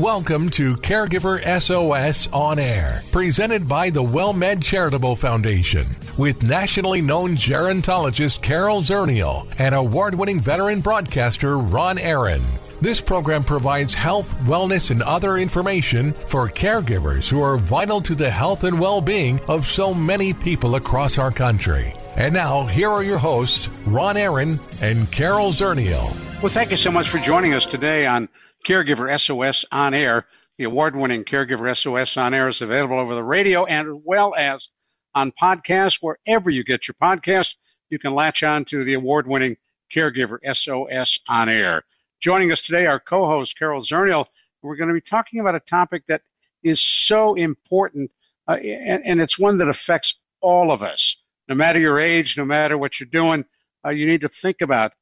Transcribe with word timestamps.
Welcome 0.00 0.48
to 0.52 0.76
Caregiver 0.76 1.42
SOS 1.60 2.26
On 2.32 2.58
Air, 2.58 3.02
presented 3.12 3.68
by 3.68 3.90
the 3.90 4.02
WellMed 4.02 4.62
Charitable 4.64 5.14
Foundation, 5.14 5.86
with 6.16 6.42
nationally 6.42 7.02
known 7.02 7.36
gerontologist 7.36 8.40
Carol 8.40 8.80
Zernial 8.80 9.46
and 9.58 9.74
award 9.74 10.14
winning 10.14 10.40
veteran 10.40 10.80
broadcaster 10.80 11.58
Ron 11.58 11.98
Aaron. 11.98 12.42
This 12.80 12.98
program 12.98 13.44
provides 13.44 13.92
health, 13.92 14.34
wellness, 14.44 14.90
and 14.90 15.02
other 15.02 15.36
information 15.36 16.14
for 16.14 16.48
caregivers 16.48 17.28
who 17.28 17.42
are 17.42 17.58
vital 17.58 18.00
to 18.00 18.14
the 18.14 18.30
health 18.30 18.64
and 18.64 18.80
well 18.80 19.02
being 19.02 19.38
of 19.48 19.66
so 19.66 19.92
many 19.92 20.32
people 20.32 20.76
across 20.76 21.18
our 21.18 21.30
country. 21.30 21.92
And 22.16 22.32
now, 22.32 22.64
here 22.64 22.88
are 22.88 23.04
your 23.04 23.18
hosts, 23.18 23.68
Ron 23.84 24.16
Aaron 24.16 24.60
and 24.80 25.12
Carol 25.12 25.52
Zernial. 25.52 26.10
Well, 26.40 26.48
thank 26.48 26.70
you 26.70 26.78
so 26.78 26.90
much 26.90 27.10
for 27.10 27.18
joining 27.18 27.52
us 27.52 27.66
today 27.66 28.06
on 28.06 28.30
Caregiver 28.64 29.18
SOS 29.18 29.64
on 29.72 29.94
air. 29.94 30.26
The 30.58 30.64
award 30.64 30.94
winning 30.94 31.24
Caregiver 31.24 31.74
SOS 31.76 32.16
on 32.16 32.34
air 32.34 32.48
is 32.48 32.60
available 32.60 32.98
over 32.98 33.14
the 33.14 33.24
radio 33.24 33.64
and 33.64 33.88
as 33.88 33.94
well 34.04 34.34
as 34.36 34.68
on 35.14 35.32
podcast. 35.32 35.98
Wherever 36.02 36.50
you 36.50 36.64
get 36.64 36.86
your 36.86 36.94
podcast, 37.00 37.54
you 37.88 37.98
can 37.98 38.14
latch 38.14 38.42
on 38.42 38.64
to 38.66 38.84
the 38.84 38.94
award 38.94 39.26
winning 39.26 39.56
Caregiver 39.90 40.38
SOS 40.44 41.20
on 41.28 41.48
air. 41.48 41.84
Joining 42.20 42.52
us 42.52 42.60
today, 42.60 42.86
our 42.86 43.00
co 43.00 43.26
host, 43.26 43.58
Carol 43.58 43.82
Zernial. 43.82 44.26
We're 44.62 44.76
going 44.76 44.88
to 44.88 44.94
be 44.94 45.00
talking 45.00 45.40
about 45.40 45.54
a 45.54 45.60
topic 45.60 46.04
that 46.06 46.22
is 46.62 46.80
so 46.80 47.34
important, 47.34 48.10
uh, 48.46 48.56
and, 48.56 49.02
and, 49.06 49.20
it's 49.20 49.38
one 49.38 49.56
that 49.58 49.70
affects 49.70 50.14
all 50.42 50.70
of 50.70 50.82
us. 50.82 51.16
No 51.48 51.54
matter 51.54 51.78
your 51.78 51.98
age, 51.98 52.36
no 52.36 52.44
matter 52.44 52.76
what 52.76 53.00
you're 53.00 53.08
doing, 53.08 53.46
uh, 53.84 53.90
you 53.90 54.06
need 54.06 54.20
to 54.20 54.28
think 54.28 54.60
about 54.60 54.92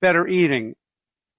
better 0.00 0.26
eating, 0.26 0.74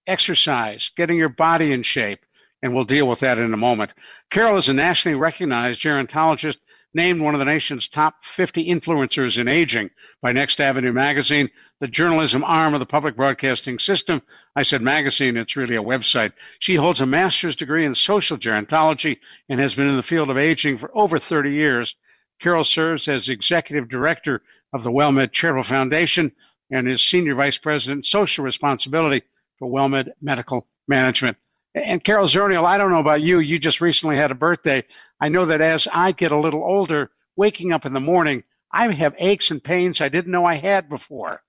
exercise, 0.07 0.91
getting 0.95 1.17
your 1.17 1.29
body 1.29 1.71
in 1.71 1.83
shape, 1.83 2.19
and 2.61 2.73
we'll 2.73 2.85
deal 2.85 3.07
with 3.07 3.19
that 3.19 3.37
in 3.37 3.53
a 3.53 3.57
moment. 3.57 3.93
Carol 4.31 4.57
is 4.57 4.69
a 4.69 4.73
nationally 4.73 5.17
recognized 5.17 5.81
gerontologist 5.81 6.57
named 6.93 7.21
one 7.21 7.35
of 7.35 7.39
the 7.39 7.45
nation's 7.45 7.87
top 7.87 8.23
50 8.23 8.65
influencers 8.65 9.37
in 9.37 9.47
aging 9.47 9.89
by 10.21 10.31
Next 10.31 10.59
Avenue 10.59 10.91
magazine, 10.91 11.49
the 11.79 11.87
journalism 11.87 12.43
arm 12.43 12.73
of 12.73 12.79
the 12.79 12.85
public 12.85 13.15
broadcasting 13.15 13.77
system. 13.77 14.21
I 14.55 14.63
said 14.63 14.81
magazine, 14.81 15.37
it's 15.37 15.55
really 15.55 15.75
a 15.75 15.83
website. 15.83 16.33
She 16.59 16.75
holds 16.75 17.01
a 17.01 17.05
master's 17.05 17.55
degree 17.55 17.85
in 17.85 17.93
social 17.93 18.37
gerontology 18.37 19.19
and 19.47 19.59
has 19.59 19.75
been 19.75 19.87
in 19.87 19.95
the 19.95 20.01
field 20.01 20.29
of 20.29 20.37
aging 20.37 20.79
for 20.79 20.89
over 20.97 21.19
30 21.19 21.51
years. 21.51 21.95
Carol 22.39 22.63
serves 22.63 23.07
as 23.07 23.29
executive 23.29 23.89
director 23.89 24.41
of 24.73 24.83
the 24.83 24.91
WellMed 24.91 25.31
Charitable 25.31 25.63
Foundation 25.63 26.31
and 26.71 26.87
is 26.87 27.01
senior 27.01 27.35
vice 27.35 27.57
president 27.57 28.05
social 28.05 28.43
responsibility 28.43 29.23
for 29.59 29.69
WellMed 29.69 30.09
Medical 30.21 30.67
Management. 30.87 31.37
And 31.75 32.03
Carol 32.03 32.27
Zernial, 32.27 32.65
I 32.65 32.77
don't 32.77 32.91
know 32.91 32.99
about 32.99 33.21
you. 33.21 33.39
You 33.39 33.59
just 33.59 33.81
recently 33.81 34.17
had 34.17 34.31
a 34.31 34.35
birthday. 34.35 34.83
I 35.19 35.29
know 35.29 35.45
that 35.45 35.61
as 35.61 35.87
I 35.91 36.11
get 36.11 36.31
a 36.31 36.37
little 36.37 36.63
older, 36.63 37.11
waking 37.35 37.71
up 37.71 37.85
in 37.85 37.93
the 37.93 37.99
morning, 37.99 38.43
I 38.71 38.91
have 38.91 39.15
aches 39.17 39.51
and 39.51 39.63
pains 39.63 40.01
I 40.01 40.09
didn't 40.09 40.31
know 40.31 40.45
I 40.45 40.55
had 40.55 40.89
before. 40.89 41.43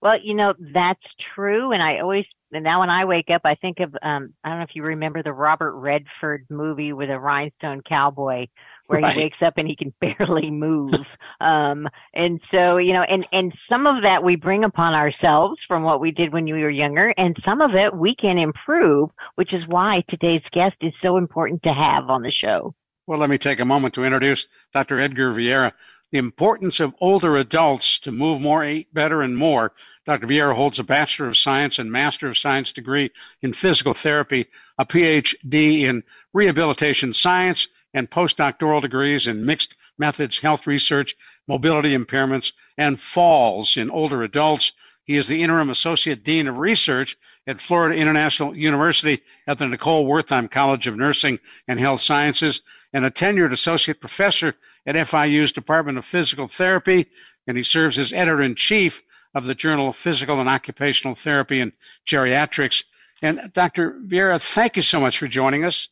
Well, 0.00 0.18
you 0.22 0.34
know, 0.34 0.54
that's 0.58 1.02
true. 1.34 1.72
And 1.72 1.82
I 1.82 2.00
always, 2.00 2.24
and 2.52 2.64
now 2.64 2.80
when 2.80 2.90
I 2.90 3.04
wake 3.04 3.30
up, 3.32 3.42
I 3.44 3.54
think 3.54 3.78
of, 3.80 3.94
um, 4.02 4.34
I 4.42 4.48
don't 4.48 4.58
know 4.58 4.64
if 4.64 4.74
you 4.74 4.82
remember 4.82 5.22
the 5.22 5.32
Robert 5.32 5.74
Redford 5.74 6.46
movie 6.50 6.92
with 6.92 7.08
a 7.08 7.18
rhinestone 7.18 7.82
cowboy 7.88 8.46
where 8.92 9.00
right. 9.00 9.14
he 9.14 9.22
wakes 9.22 9.38
up 9.44 9.54
and 9.56 9.66
he 9.66 9.74
can 9.74 9.92
barely 10.00 10.50
move. 10.50 10.94
um, 11.40 11.88
and 12.14 12.40
so, 12.54 12.78
you 12.78 12.92
know, 12.92 13.02
and, 13.02 13.26
and 13.32 13.52
some 13.68 13.86
of 13.86 14.02
that 14.02 14.22
we 14.22 14.36
bring 14.36 14.64
upon 14.64 14.94
ourselves 14.94 15.58
from 15.66 15.82
what 15.82 16.00
we 16.00 16.10
did 16.10 16.32
when 16.32 16.44
we 16.44 16.52
were 16.52 16.70
younger, 16.70 17.12
and 17.16 17.36
some 17.44 17.60
of 17.60 17.70
it 17.74 17.96
we 17.96 18.14
can 18.14 18.38
improve, 18.38 19.10
which 19.36 19.52
is 19.52 19.62
why 19.66 20.02
today's 20.08 20.42
guest 20.52 20.76
is 20.80 20.92
so 21.02 21.16
important 21.16 21.62
to 21.62 21.72
have 21.72 22.10
on 22.10 22.22
the 22.22 22.30
show. 22.32 22.74
Well, 23.06 23.18
let 23.18 23.30
me 23.30 23.38
take 23.38 23.60
a 23.60 23.64
moment 23.64 23.94
to 23.94 24.04
introduce 24.04 24.46
Dr. 24.72 25.00
Edgar 25.00 25.32
Vieira. 25.32 25.72
The 26.12 26.18
importance 26.18 26.78
of 26.78 26.94
older 27.00 27.38
adults 27.38 28.00
to 28.00 28.12
move 28.12 28.42
more, 28.42 28.62
eat 28.62 28.92
better, 28.92 29.22
and 29.22 29.34
more. 29.34 29.72
Dr. 30.04 30.26
Vieira 30.26 30.54
holds 30.54 30.78
a 30.78 30.84
Bachelor 30.84 31.28
of 31.28 31.38
Science 31.38 31.78
and 31.78 31.90
Master 31.90 32.28
of 32.28 32.36
Science 32.36 32.72
degree 32.72 33.10
in 33.40 33.54
physical 33.54 33.94
therapy, 33.94 34.46
a 34.78 34.84
PhD 34.84 35.82
in 35.82 36.04
rehabilitation 36.34 37.14
science, 37.14 37.68
and 37.94 38.10
postdoctoral 38.10 38.82
degrees 38.82 39.26
in 39.26 39.44
mixed 39.44 39.76
methods 39.98 40.38
health 40.38 40.66
research, 40.66 41.16
mobility 41.46 41.96
impairments, 41.96 42.52
and 42.78 43.00
falls 43.00 43.76
in 43.76 43.90
older 43.90 44.22
adults. 44.22 44.72
He 45.04 45.16
is 45.16 45.26
the 45.26 45.42
interim 45.42 45.70
associate 45.70 46.24
dean 46.24 46.46
of 46.46 46.58
research 46.58 47.16
at 47.46 47.60
Florida 47.60 47.96
International 47.96 48.56
University 48.56 49.20
at 49.46 49.58
the 49.58 49.66
Nicole 49.66 50.06
Wertheim 50.06 50.50
College 50.50 50.86
of 50.86 50.96
Nursing 50.96 51.40
and 51.66 51.78
Health 51.78 52.00
Sciences 52.00 52.60
and 52.92 53.04
a 53.04 53.10
tenured 53.10 53.52
associate 53.52 54.00
professor 54.00 54.54
at 54.86 54.94
FIU's 54.94 55.52
Department 55.52 55.98
of 55.98 56.04
Physical 56.04 56.46
Therapy. 56.46 57.06
And 57.46 57.56
he 57.56 57.64
serves 57.64 57.98
as 57.98 58.12
editor 58.12 58.42
in 58.42 58.54
chief 58.54 59.02
of 59.34 59.46
the 59.46 59.54
Journal 59.54 59.88
of 59.88 59.96
Physical 59.96 60.38
and 60.40 60.48
Occupational 60.48 61.16
Therapy 61.16 61.60
and 61.60 61.72
Geriatrics. 62.06 62.84
And 63.20 63.50
Dr. 63.52 63.98
Vieira, 64.06 64.40
thank 64.40 64.76
you 64.76 64.82
so 64.82 65.00
much 65.00 65.18
for 65.18 65.26
joining 65.26 65.64
us. 65.64 65.88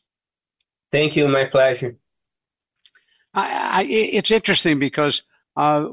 Thank 0.91 1.15
you. 1.15 1.27
My 1.27 1.45
pleasure. 1.45 1.97
I, 3.33 3.81
I, 3.81 3.83
it's 3.83 4.31
interesting 4.31 4.79
because 4.79 5.23
uh, 5.55 5.87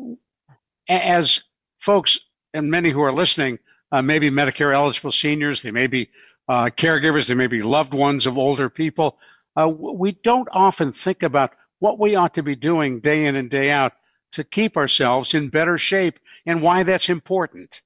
as 0.88 1.42
folks 1.78 2.20
and 2.52 2.70
many 2.70 2.90
who 2.90 3.00
are 3.02 3.12
listening, 3.12 3.58
uh, 3.92 4.02
maybe 4.02 4.30
Medicare 4.30 4.74
eligible 4.74 5.12
seniors, 5.12 5.62
they 5.62 5.70
may 5.70 5.86
be 5.86 6.10
uh, 6.48 6.70
caregivers, 6.76 7.28
they 7.28 7.34
may 7.34 7.46
be 7.46 7.62
loved 7.62 7.94
ones 7.94 8.26
of 8.26 8.38
older 8.38 8.68
people. 8.68 9.18
Uh, 9.54 9.68
we 9.68 10.12
don't 10.12 10.48
often 10.52 10.92
think 10.92 11.22
about 11.22 11.52
what 11.78 11.98
we 11.98 12.16
ought 12.16 12.34
to 12.34 12.42
be 12.42 12.56
doing 12.56 13.00
day 13.00 13.26
in 13.26 13.36
and 13.36 13.50
day 13.50 13.70
out 13.70 13.92
to 14.32 14.44
keep 14.44 14.76
ourselves 14.76 15.34
in 15.34 15.48
better 15.48 15.78
shape 15.78 16.18
and 16.44 16.60
why 16.60 16.82
that's 16.82 17.08
important. 17.08 17.82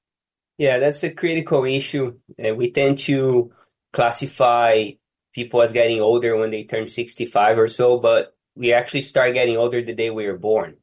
Yeah, 0.58 0.78
that's 0.78 1.02
a 1.02 1.10
critical 1.10 1.64
issue. 1.64 2.18
we 2.38 2.70
tend 2.70 2.98
to 3.00 3.52
classify 3.92 4.90
people 5.32 5.62
as 5.62 5.72
getting 5.72 6.00
older 6.00 6.36
when 6.36 6.50
they 6.50 6.64
turn 6.64 6.88
65 6.88 7.58
or 7.58 7.68
so, 7.68 7.98
but 7.98 8.34
we 8.54 8.72
actually 8.72 9.00
start 9.00 9.34
getting 9.34 9.56
older 9.56 9.82
the 9.82 9.94
day 9.94 10.10
we 10.10 10.26
were 10.26 10.38
born. 10.38 10.76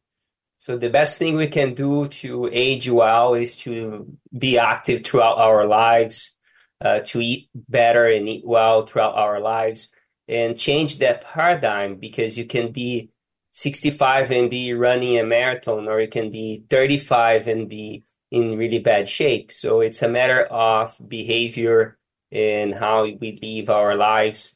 So 0.57 0.77
the 0.77 0.89
best 0.89 1.17
thing 1.17 1.37
we 1.37 1.47
can 1.47 1.73
do 1.73 2.07
to 2.07 2.49
age 2.51 2.89
well 2.89 3.33
is 3.33 3.55
to 3.57 4.17
be 4.37 4.57
active 4.57 5.05
throughout 5.05 5.37
our 5.37 5.65
lives, 5.65 6.35
uh, 6.81 6.99
to 7.07 7.21
eat 7.21 7.49
better 7.53 8.05
and 8.05 8.27
eat 8.27 8.43
well 8.45 8.85
throughout 8.85 9.15
our 9.15 9.39
lives 9.39 9.89
and 10.27 10.57
change 10.57 10.99
that 10.99 11.21
paradigm 11.21 11.95
because 11.95 12.37
you 12.37 12.45
can 12.45 12.71
be 12.71 13.09
65 13.51 14.31
and 14.31 14.49
be 14.49 14.73
running 14.73 15.17
a 15.17 15.23
marathon 15.23 15.87
or 15.87 15.99
you 15.99 16.07
can 16.07 16.29
be 16.29 16.63
35 16.69 17.47
and 17.47 17.67
be 17.67 18.03
in 18.31 18.57
really 18.57 18.79
bad 18.79 19.09
shape. 19.09 19.51
So 19.51 19.81
it's 19.81 20.01
a 20.01 20.07
matter 20.07 20.43
of 20.43 20.95
behavior 21.07 21.97
and 22.31 22.73
how 22.73 23.03
we 23.03 23.37
live 23.41 23.69
our 23.69 23.95
lives. 23.95 24.55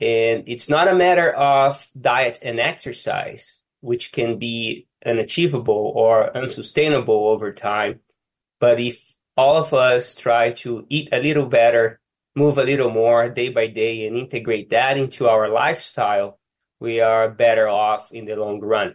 And 0.00 0.44
it's 0.46 0.68
not 0.68 0.88
a 0.88 0.94
matter 0.94 1.32
of 1.32 1.88
diet 2.00 2.38
and 2.42 2.58
exercise, 2.58 3.60
which 3.80 4.12
can 4.12 4.38
be 4.38 4.86
unachievable 5.04 5.92
or 5.94 6.36
unsustainable 6.36 7.28
over 7.28 7.52
time. 7.52 8.00
But 8.60 8.80
if 8.80 9.14
all 9.36 9.56
of 9.56 9.72
us 9.72 10.14
try 10.14 10.52
to 10.52 10.86
eat 10.88 11.08
a 11.12 11.20
little 11.20 11.46
better, 11.46 12.00
move 12.34 12.58
a 12.58 12.64
little 12.64 12.90
more 12.90 13.28
day 13.28 13.48
by 13.48 13.66
day, 13.66 14.06
and 14.06 14.16
integrate 14.16 14.70
that 14.70 14.96
into 14.96 15.28
our 15.28 15.48
lifestyle, 15.48 16.38
we 16.80 17.00
are 17.00 17.30
better 17.30 17.68
off 17.68 18.12
in 18.12 18.24
the 18.24 18.36
long 18.36 18.60
run. 18.60 18.94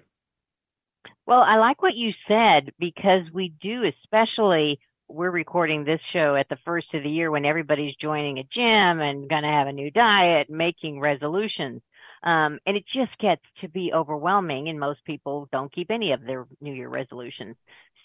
Well, 1.25 1.41
I 1.41 1.57
like 1.57 1.81
what 1.81 1.95
you 1.95 2.11
said 2.27 2.71
because 2.79 3.23
we 3.33 3.53
do, 3.61 3.83
especially 3.83 4.79
we're 5.09 5.31
recording 5.31 5.83
this 5.83 6.01
show 6.13 6.35
at 6.35 6.49
the 6.49 6.57
first 6.65 6.87
of 6.93 7.03
the 7.03 7.09
year 7.09 7.31
when 7.31 7.45
everybody's 7.45 7.95
joining 8.01 8.39
a 8.39 8.43
gym 8.43 9.01
and 9.01 9.29
going 9.29 9.43
to 9.43 9.49
have 9.49 9.67
a 9.67 9.71
new 9.71 9.89
diet, 9.91 10.49
making 10.49 10.99
resolutions. 10.99 11.81
Um, 12.23 12.59
and 12.65 12.75
it 12.75 12.83
just 12.93 13.17
gets 13.19 13.41
to 13.61 13.69
be 13.69 13.91
overwhelming, 13.93 14.69
and 14.69 14.79
most 14.79 15.03
people 15.05 15.47
don't 15.51 15.73
keep 15.73 15.91
any 15.91 16.11
of 16.11 16.23
their 16.23 16.45
New 16.59 16.73
Year 16.73 16.89
resolutions. 16.89 17.55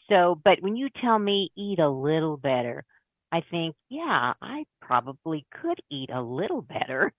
So, 0.08 0.40
but 0.44 0.60
when 0.60 0.76
you 0.76 0.88
tell 1.00 1.19
me 1.19 1.50
eat 1.56 1.78
a 1.78 1.88
little 1.88 2.37
better, 2.37 2.84
I 3.32 3.43
think, 3.50 3.75
yeah, 3.88 4.34
I 4.40 4.64
probably 4.81 5.46
could 5.50 5.81
eat 5.90 6.10
a 6.12 6.20
little 6.20 6.62
better. 6.62 7.12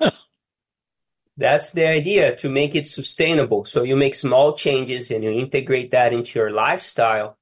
That's 1.36 1.72
the 1.72 1.86
idea 1.86 2.36
to 2.36 2.48
make 2.48 2.74
it 2.74 2.86
sustainable. 2.86 3.64
So 3.64 3.82
you 3.82 3.96
make 3.96 4.14
small 4.14 4.54
changes 4.54 5.10
and 5.10 5.24
you 5.24 5.30
integrate 5.30 5.90
that 5.90 6.12
into 6.12 6.38
your 6.38 6.50
lifestyle. 6.50 7.38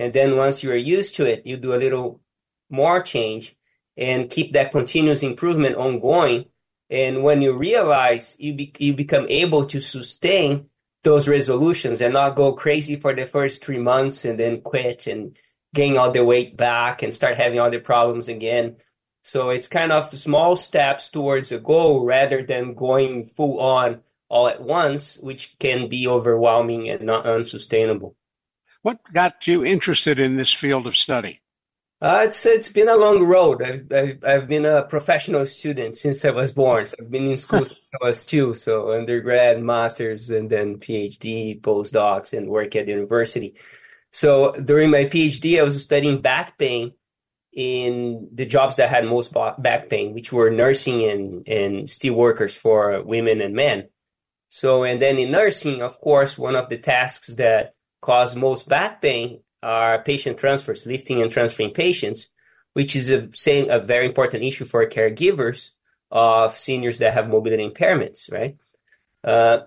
And 0.00 0.14
then 0.14 0.38
once 0.38 0.62
you're 0.62 0.76
used 0.76 1.14
to 1.16 1.26
it, 1.26 1.42
you 1.44 1.58
do 1.58 1.74
a 1.74 1.82
little 1.84 2.22
more 2.70 3.02
change 3.02 3.54
and 3.98 4.30
keep 4.30 4.54
that 4.54 4.72
continuous 4.72 5.22
improvement 5.22 5.76
ongoing. 5.76 6.46
And 6.88 7.22
when 7.22 7.42
you 7.42 7.52
realize 7.52 8.34
you, 8.38 8.54
be, 8.54 8.72
you 8.78 8.94
become 8.94 9.26
able 9.28 9.66
to 9.66 9.78
sustain 9.78 10.70
those 11.04 11.28
resolutions 11.28 12.00
and 12.00 12.14
not 12.14 12.34
go 12.34 12.54
crazy 12.54 12.96
for 12.96 13.12
the 13.14 13.26
first 13.26 13.62
three 13.62 13.78
months 13.78 14.24
and 14.24 14.40
then 14.40 14.62
quit 14.62 15.06
and 15.06 15.36
gain 15.74 15.98
all 15.98 16.10
the 16.10 16.24
weight 16.24 16.56
back 16.56 17.02
and 17.02 17.12
start 17.12 17.36
having 17.36 17.60
all 17.60 17.70
the 17.70 17.78
problems 17.78 18.26
again. 18.26 18.76
So 19.22 19.50
it's 19.50 19.68
kind 19.68 19.92
of 19.92 20.08
small 20.08 20.56
steps 20.56 21.10
towards 21.10 21.52
a 21.52 21.58
goal 21.58 22.06
rather 22.06 22.42
than 22.42 22.72
going 22.72 23.24
full 23.24 23.60
on 23.60 24.00
all 24.30 24.48
at 24.48 24.62
once, 24.62 25.18
which 25.18 25.58
can 25.58 25.90
be 25.90 26.08
overwhelming 26.08 26.88
and 26.88 27.02
not 27.02 27.26
unsustainable. 27.26 28.16
What 28.82 28.98
got 29.12 29.46
you 29.46 29.64
interested 29.64 30.18
in 30.18 30.36
this 30.36 30.52
field 30.52 30.86
of 30.86 30.96
study? 30.96 31.40
Uh, 32.02 32.22
it's 32.24 32.46
it's 32.46 32.70
been 32.70 32.88
a 32.88 32.96
long 32.96 33.24
road. 33.24 33.62
I've, 33.62 33.92
I've, 33.92 34.24
I've 34.24 34.48
been 34.48 34.64
a 34.64 34.84
professional 34.84 35.44
student 35.44 35.98
since 35.98 36.24
I 36.24 36.30
was 36.30 36.50
born. 36.50 36.86
So 36.86 36.96
I've 36.98 37.10
been 37.10 37.26
in 37.26 37.36
school 37.36 37.64
since 37.66 37.90
I 38.00 38.06
was 38.06 38.24
two. 38.24 38.54
So 38.54 38.92
undergrad, 38.92 39.62
masters, 39.62 40.30
and 40.30 40.48
then 40.48 40.78
PhD, 40.78 41.60
postdocs, 41.60 42.36
and 42.36 42.48
work 42.48 42.74
at 42.74 42.88
university. 42.88 43.54
So 44.12 44.52
during 44.52 44.90
my 44.90 45.04
PhD, 45.04 45.60
I 45.60 45.62
was 45.62 45.82
studying 45.82 46.22
back 46.22 46.56
pain 46.56 46.92
in 47.52 48.28
the 48.32 48.46
jobs 48.46 48.76
that 48.76 48.88
had 48.88 49.04
most 49.04 49.34
back 49.58 49.90
pain, 49.90 50.14
which 50.14 50.32
were 50.32 50.50
nursing 50.50 51.04
and, 51.04 51.46
and 51.46 51.90
steel 51.90 52.14
workers 52.14 52.56
for 52.56 53.02
women 53.02 53.42
and 53.42 53.54
men. 53.54 53.88
So, 54.48 54.84
and 54.84 55.02
then 55.02 55.18
in 55.18 55.30
nursing, 55.30 55.82
of 55.82 56.00
course, 56.00 56.38
one 56.38 56.56
of 56.56 56.68
the 56.68 56.78
tasks 56.78 57.28
that 57.34 57.74
cause 58.00 58.34
most 58.36 58.68
back 58.68 59.02
pain 59.02 59.40
are 59.62 60.02
patient 60.02 60.38
transfers, 60.38 60.86
lifting 60.86 61.20
and 61.20 61.30
transferring 61.30 61.72
patients, 61.72 62.30
which 62.72 62.96
is 62.96 63.10
a 63.10 63.28
same 63.34 63.70
a 63.70 63.80
very 63.80 64.06
important 64.06 64.42
issue 64.42 64.64
for 64.64 64.84
caregivers 64.86 65.72
of 66.10 66.56
seniors 66.56 66.98
that 66.98 67.14
have 67.14 67.28
mobility 67.28 67.68
impairments, 67.68 68.32
right? 68.32 68.56
Uh, 69.22 69.60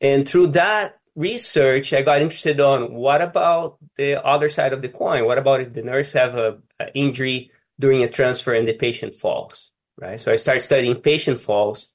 and 0.00 0.28
through 0.28 0.48
that 0.48 0.98
research, 1.14 1.92
I 1.92 2.02
got 2.02 2.20
interested 2.20 2.60
on 2.60 2.94
what 2.94 3.22
about 3.22 3.78
the 3.96 4.24
other 4.24 4.48
side 4.48 4.72
of 4.72 4.82
the 4.82 4.88
coin? 4.88 5.24
What 5.24 5.38
about 5.38 5.60
if 5.60 5.72
the 5.72 5.82
nurse 5.82 6.12
have 6.12 6.34
a, 6.34 6.58
a 6.80 6.92
injury 6.94 7.52
during 7.78 8.02
a 8.02 8.08
transfer 8.08 8.52
and 8.54 8.66
the 8.66 8.72
patient 8.72 9.14
falls, 9.14 9.70
right? 9.96 10.20
So 10.20 10.32
I 10.32 10.36
started 10.36 10.60
studying 10.60 10.96
patient 10.96 11.40
falls 11.40 11.88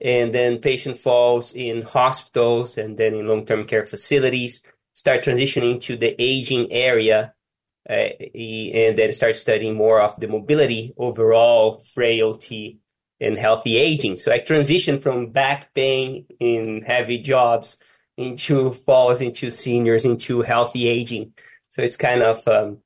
and 0.00 0.34
then 0.34 0.58
patient 0.58 0.96
falls 0.96 1.52
in 1.52 1.82
hospitals 1.82 2.78
and 2.78 2.96
then 2.96 3.14
in 3.14 3.26
long-term 3.26 3.64
care 3.66 3.86
facilities, 3.86 4.62
start 5.04 5.22
transitioning 5.22 5.78
to 5.82 5.98
the 5.98 6.16
aging 6.18 6.72
area 6.72 7.34
uh, 7.90 7.92
and 7.92 8.96
then 8.96 9.12
start 9.12 9.36
studying 9.36 9.74
more 9.74 10.00
of 10.00 10.18
the 10.18 10.26
mobility, 10.26 10.94
overall 10.96 11.78
frailty, 11.92 12.78
and 13.20 13.36
healthy 13.36 13.76
aging. 13.76 14.16
So 14.16 14.32
I 14.32 14.38
transitioned 14.38 15.02
from 15.02 15.30
back 15.30 15.74
pain 15.74 16.24
in 16.40 16.80
heavy 16.86 17.18
jobs 17.18 17.76
into 18.16 18.72
falls 18.72 19.20
into 19.20 19.50
seniors 19.50 20.06
into 20.06 20.40
healthy 20.40 20.88
aging. 20.88 21.34
So 21.68 21.82
it's 21.82 21.98
kind 21.98 22.22
of 22.22 22.48
um, 22.48 22.78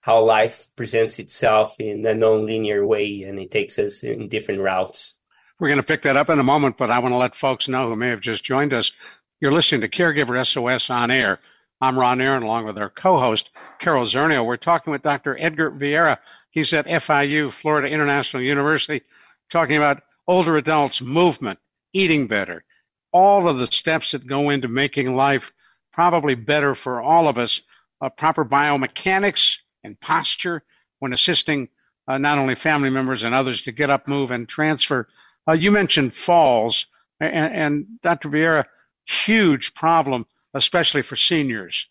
how 0.00 0.24
life 0.24 0.68
presents 0.76 1.18
itself 1.18 1.80
in 1.80 2.06
a 2.06 2.14
non-linear 2.14 2.86
way, 2.86 3.22
and 3.22 3.40
it 3.40 3.50
takes 3.50 3.80
us 3.80 4.04
in 4.04 4.28
different 4.28 4.60
routes. 4.60 5.14
We're 5.58 5.68
going 5.68 5.80
to 5.80 5.86
pick 5.86 6.02
that 6.02 6.16
up 6.16 6.30
in 6.30 6.38
a 6.38 6.44
moment, 6.44 6.76
but 6.76 6.92
I 6.92 7.00
want 7.00 7.14
to 7.14 7.18
let 7.18 7.34
folks 7.34 7.66
know 7.66 7.88
who 7.88 7.96
may 7.96 8.10
have 8.10 8.20
just 8.20 8.44
joined 8.44 8.72
us. 8.72 8.92
You're 9.40 9.52
listening 9.52 9.82
to 9.82 9.88
Caregiver 9.88 10.44
SOS 10.44 10.90
on 10.90 11.12
air. 11.12 11.38
I'm 11.80 11.96
Ron 11.96 12.20
Aaron, 12.20 12.42
along 12.42 12.66
with 12.66 12.76
our 12.76 12.90
co-host 12.90 13.50
Carol 13.78 14.04
Zernial. 14.04 14.44
We're 14.44 14.56
talking 14.56 14.90
with 14.90 15.02
Dr. 15.02 15.36
Edgar 15.38 15.70
Vieira. 15.70 16.18
He's 16.50 16.72
at 16.72 16.86
FIU, 16.86 17.52
Florida 17.52 17.86
International 17.86 18.42
University, 18.42 19.02
talking 19.48 19.76
about 19.76 20.02
older 20.26 20.56
adults 20.56 21.00
movement, 21.00 21.60
eating 21.92 22.26
better, 22.26 22.64
all 23.12 23.48
of 23.48 23.58
the 23.58 23.68
steps 23.70 24.10
that 24.10 24.26
go 24.26 24.50
into 24.50 24.66
making 24.66 25.14
life 25.14 25.52
probably 25.92 26.34
better 26.34 26.74
for 26.74 27.00
all 27.00 27.28
of 27.28 27.38
us. 27.38 27.62
Uh, 28.00 28.08
proper 28.08 28.44
biomechanics 28.44 29.58
and 29.84 30.00
posture 30.00 30.64
when 30.98 31.12
assisting 31.12 31.68
uh, 32.08 32.18
not 32.18 32.38
only 32.38 32.56
family 32.56 32.90
members 32.90 33.22
and 33.22 33.36
others 33.36 33.62
to 33.62 33.72
get 33.72 33.88
up, 33.88 34.08
move, 34.08 34.32
and 34.32 34.48
transfer. 34.48 35.06
Uh, 35.48 35.52
you 35.52 35.70
mentioned 35.70 36.12
falls, 36.12 36.86
and, 37.20 37.54
and 37.54 37.86
Dr. 38.02 38.30
Vieira, 38.30 38.64
huge 39.08 39.74
problem, 39.74 40.26
especially 40.54 41.02
for 41.02 41.16
seniors. 41.16 41.88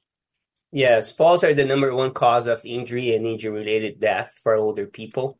Yes, 0.72 1.12
falls 1.12 1.44
are 1.44 1.54
the 1.54 1.66
number 1.66 1.96
one 1.96 2.12
cause 2.12 2.48
of 2.48 2.62
injury 2.66 3.16
and 3.16 3.25
injury-related 3.25 4.00
death 4.00 4.38
for 4.44 4.56
older 4.56 4.86
people. 4.86 5.40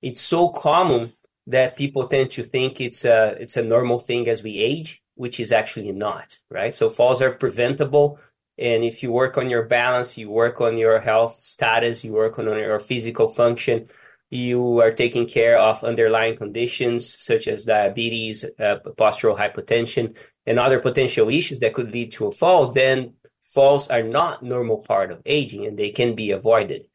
It's 0.00 0.22
so 0.22 0.48
common 0.48 1.12
that 1.46 1.76
people 1.76 2.06
tend 2.06 2.30
to 2.32 2.44
think 2.44 2.80
it's 2.80 3.04
a 3.04 3.36
it's 3.40 3.56
a 3.56 3.62
normal 3.62 3.98
thing 3.98 4.28
as 4.28 4.42
we 4.42 4.58
age, 4.58 5.02
which 5.16 5.40
is 5.40 5.52
actually 5.52 5.92
not, 5.92 6.38
right? 6.50 6.74
So 6.74 6.88
falls 6.88 7.20
are 7.20 7.32
preventable. 7.32 8.18
And 8.56 8.84
if 8.84 9.02
you 9.02 9.10
work 9.10 9.36
on 9.38 9.50
your 9.50 9.64
balance, 9.64 10.16
you 10.16 10.30
work 10.30 10.60
on 10.60 10.78
your 10.78 11.00
health 11.00 11.40
status, 11.40 12.04
you 12.04 12.12
work 12.12 12.38
on 12.38 12.44
your 12.46 12.78
physical 12.78 13.28
function, 13.28 13.88
you 14.30 14.80
are 14.80 14.92
taking 14.92 15.26
care 15.26 15.58
of 15.58 15.82
underlying 15.82 16.36
conditions 16.36 17.16
such 17.20 17.48
as 17.48 17.64
diabetes, 17.64 18.44
uh, 18.58 18.76
postural 18.96 19.36
hypotension, 19.36 20.16
and 20.46 20.58
other 20.58 20.78
potential 20.78 21.28
issues 21.28 21.58
that 21.58 21.74
could 21.74 21.92
lead 21.92 22.12
to 22.12 22.26
a 22.26 22.32
fall, 22.32 22.68
then 22.68 23.14
falls 23.50 23.88
are 23.88 24.04
not 24.04 24.42
normal 24.42 24.78
part 24.78 25.10
of 25.10 25.20
aging 25.26 25.66
and 25.66 25.76
they 25.76 25.90
can 25.90 26.14
be 26.14 26.30
avoided. 26.30 26.86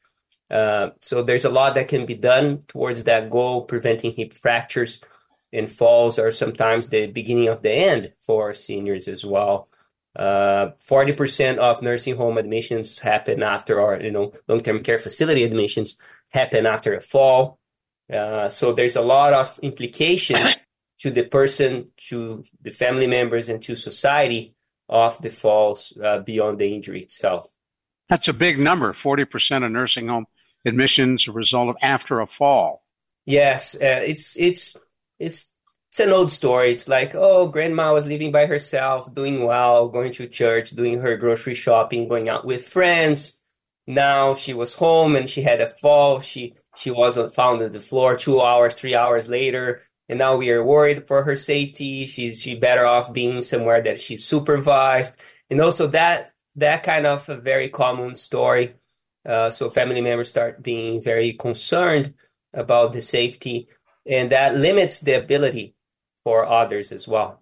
Uh, 0.50 0.90
so 1.02 1.24
there's 1.24 1.46
a 1.46 1.50
lot 1.50 1.76
that 1.76 1.90
can 1.90 2.06
be 2.06 2.16
done 2.16 2.60
towards 2.68 3.04
that 3.04 3.30
goal, 3.30 3.64
preventing 3.64 4.14
hip 4.14 4.34
fractures, 4.34 5.02
and 5.52 5.70
falls 5.70 6.18
are 6.18 6.32
sometimes 6.32 6.88
the 6.88 7.08
beginning 7.08 7.50
of 7.50 7.62
the 7.62 7.72
end 7.72 8.14
for 8.22 8.54
seniors 8.54 9.08
as 9.08 9.26
well. 9.26 9.68
Uh, 10.16 10.72
40% 10.88 11.58
of 11.58 11.82
nursing 11.82 12.16
home 12.16 12.38
admissions 12.38 13.00
happen 13.00 13.44
after, 13.44 13.82
or, 13.82 14.00
you 14.00 14.12
know, 14.12 14.32
long-term 14.48 14.82
care 14.82 15.00
facility 15.00 15.44
admissions 15.44 15.98
happen 16.36 16.66
after 16.66 16.94
a 16.94 17.02
fall. 17.02 17.60
Uh, 18.12 18.50
so 18.50 18.74
there's 18.74 18.96
a 18.96 19.02
lot 19.02 19.34
of 19.34 19.60
implications 19.64 20.58
to 21.00 21.10
the 21.10 21.24
person, 21.24 21.90
to 22.10 22.44
the 22.62 22.72
family 22.72 23.08
members, 23.08 23.50
and 23.50 23.64
to 23.64 23.76
society 23.76 24.54
of 24.88 25.20
the 25.22 25.30
falls 25.30 25.94
uh, 26.04 26.20
beyond 26.20 26.60
the 26.60 26.74
injury 26.76 27.02
itself. 27.02 27.50
That's 28.10 28.28
a 28.28 28.34
big 28.34 28.60
number. 28.60 28.94
40% 28.94 29.66
of 29.66 29.72
nursing 29.72 30.08
home 30.08 30.28
admissions 30.64 31.28
a 31.28 31.32
result 31.32 31.70
of 31.70 31.78
after 31.82 32.20
a 32.20 32.28
fall. 32.28 32.84
Yes, 33.26 33.74
uh, 33.76 34.02
it's 34.06 34.38
it's 34.38 34.78
it's 35.18 35.56
it's 35.90 36.00
an 36.00 36.12
old 36.12 36.32
story. 36.32 36.72
It's 36.74 36.88
like, 36.88 37.16
oh, 37.16 37.48
grandma 37.48 37.94
was 37.94 38.06
living 38.06 38.32
by 38.32 38.46
herself, 38.46 39.16
doing 39.16 39.46
well, 39.46 39.88
going 39.88 40.12
to 40.14 40.28
church, 40.28 40.72
doing 40.72 41.00
her 41.00 41.18
grocery 41.18 41.56
shopping, 41.56 42.08
going 42.08 42.30
out 42.30 42.46
with 42.46 42.68
friends. 42.68 43.40
Now 43.88 44.34
she 44.34 44.54
was 44.54 44.76
home 44.76 45.16
and 45.16 45.30
she 45.30 45.42
had 45.42 45.62
a 45.62 45.70
fall. 45.70 46.20
She 46.20 46.56
she 46.76 46.92
wasn't 46.92 47.34
found 47.34 47.62
on 47.62 47.72
the 47.72 47.80
floor 47.80 48.18
two 48.18 48.42
hours, 48.42 48.76
three 48.76 48.96
hours 48.96 49.30
later, 49.30 49.82
and 50.10 50.20
now 50.20 50.36
we 50.36 50.50
are 50.52 50.64
worried 50.64 51.08
for 51.08 51.24
her 51.24 51.36
safety. 51.36 52.06
She's 52.06 52.42
she 52.42 52.56
better 52.56 52.86
off 52.86 53.14
being 53.14 53.42
somewhere 53.42 53.82
that 53.84 54.00
she's 54.00 54.26
supervised. 54.26 55.16
And 55.50 55.62
also 55.62 55.88
that 55.88 56.34
that 56.56 56.84
kind 56.84 57.06
of 57.06 57.28
a 57.30 57.36
very 57.36 57.70
common 57.70 58.16
story. 58.16 58.76
Uh, 59.26 59.50
so 59.50 59.70
family 59.70 60.02
members 60.02 60.30
start 60.30 60.62
being 60.62 61.02
very 61.02 61.34
concerned 61.34 62.14
about 62.54 62.94
the 62.94 63.02
safety 63.02 63.68
and 64.06 64.32
that 64.32 64.56
limits 64.56 65.02
the 65.02 65.14
ability 65.14 65.76
for 66.24 66.46
others 66.46 66.92
as 66.92 67.08
well. 67.08 67.42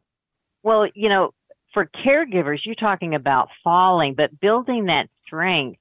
Well, 0.64 0.88
you 0.94 1.10
know, 1.10 1.34
for 1.74 1.90
caregivers, 2.06 2.60
you're 2.64 2.76
talking 2.76 3.16
about 3.16 3.50
falling, 3.64 4.14
but 4.16 4.40
building 4.40 4.86
that 4.86 5.10
strength, 5.26 5.80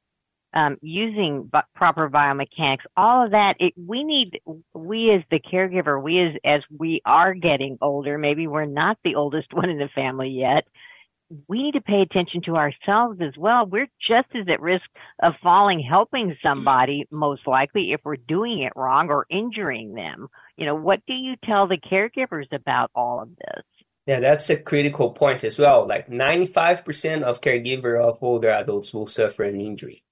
um, 0.54 0.76
using 0.82 1.49
b- 1.52 1.59
proper 1.75 2.11
biomechanics, 2.11 2.85
all 2.97 3.25
of 3.25 3.30
that, 3.32 3.54
it, 3.59 3.73
we 3.76 4.04
need, 4.04 4.40
we 4.75 5.11
as 5.11 5.23
the 5.30 5.40
caregiver, 5.40 6.02
we 6.02 6.21
as, 6.21 6.32
as 6.44 6.61
we 6.76 7.00
are 7.04 7.35
getting 7.35 7.78
older, 7.80 8.18
maybe 8.18 8.47
we're 8.47 8.64
not 8.64 8.99
the 9.04 9.14
oldest 9.14 9.49
one 9.52 9.71
in 9.71 9.78
the 9.78 9.88
family 9.94 10.28
yet, 10.28 10.64
we 11.49 11.62
need 11.62 11.73
to 11.73 11.80
pay 11.80 12.02
attention 12.02 12.42
to 12.42 12.56
ourselves 12.56 13.18
as 13.21 13.32
well. 13.38 13.66
We're 13.66 13.88
just 14.06 14.28
as 14.35 14.47
at 14.49 14.61
risk 14.61 14.85
of 15.23 15.32
falling, 15.42 15.80
helping 15.80 16.37
somebody, 16.42 17.06
most 17.11 17.47
likely, 17.47 17.92
if 17.92 18.00
we're 18.04 18.16
doing 18.16 18.62
it 18.62 18.73
wrong 18.76 19.09
or 19.09 19.26
injuring 19.30 19.94
them. 19.94 20.28
You 20.56 20.66
know, 20.66 20.75
what 20.75 21.00
do 21.06 21.14
you 21.14 21.35
tell 21.44 21.66
the 21.66 21.78
caregivers 21.78 22.52
about 22.52 22.90
all 22.94 23.23
of 23.23 23.30
this? 23.30 23.64
Yeah, 24.06 24.21
that's 24.21 24.50
a 24.50 24.56
critical 24.56 25.12
point 25.12 25.44
as 25.44 25.59
well. 25.59 25.87
Like 25.87 26.09
95% 26.09 27.23
of 27.23 27.40
caregiver 27.40 27.99
of 27.99 28.23
older 28.23 28.50
adults 28.50 28.92
will 28.92 29.06
suffer 29.06 29.44
an 29.44 29.61
injury 29.61 30.02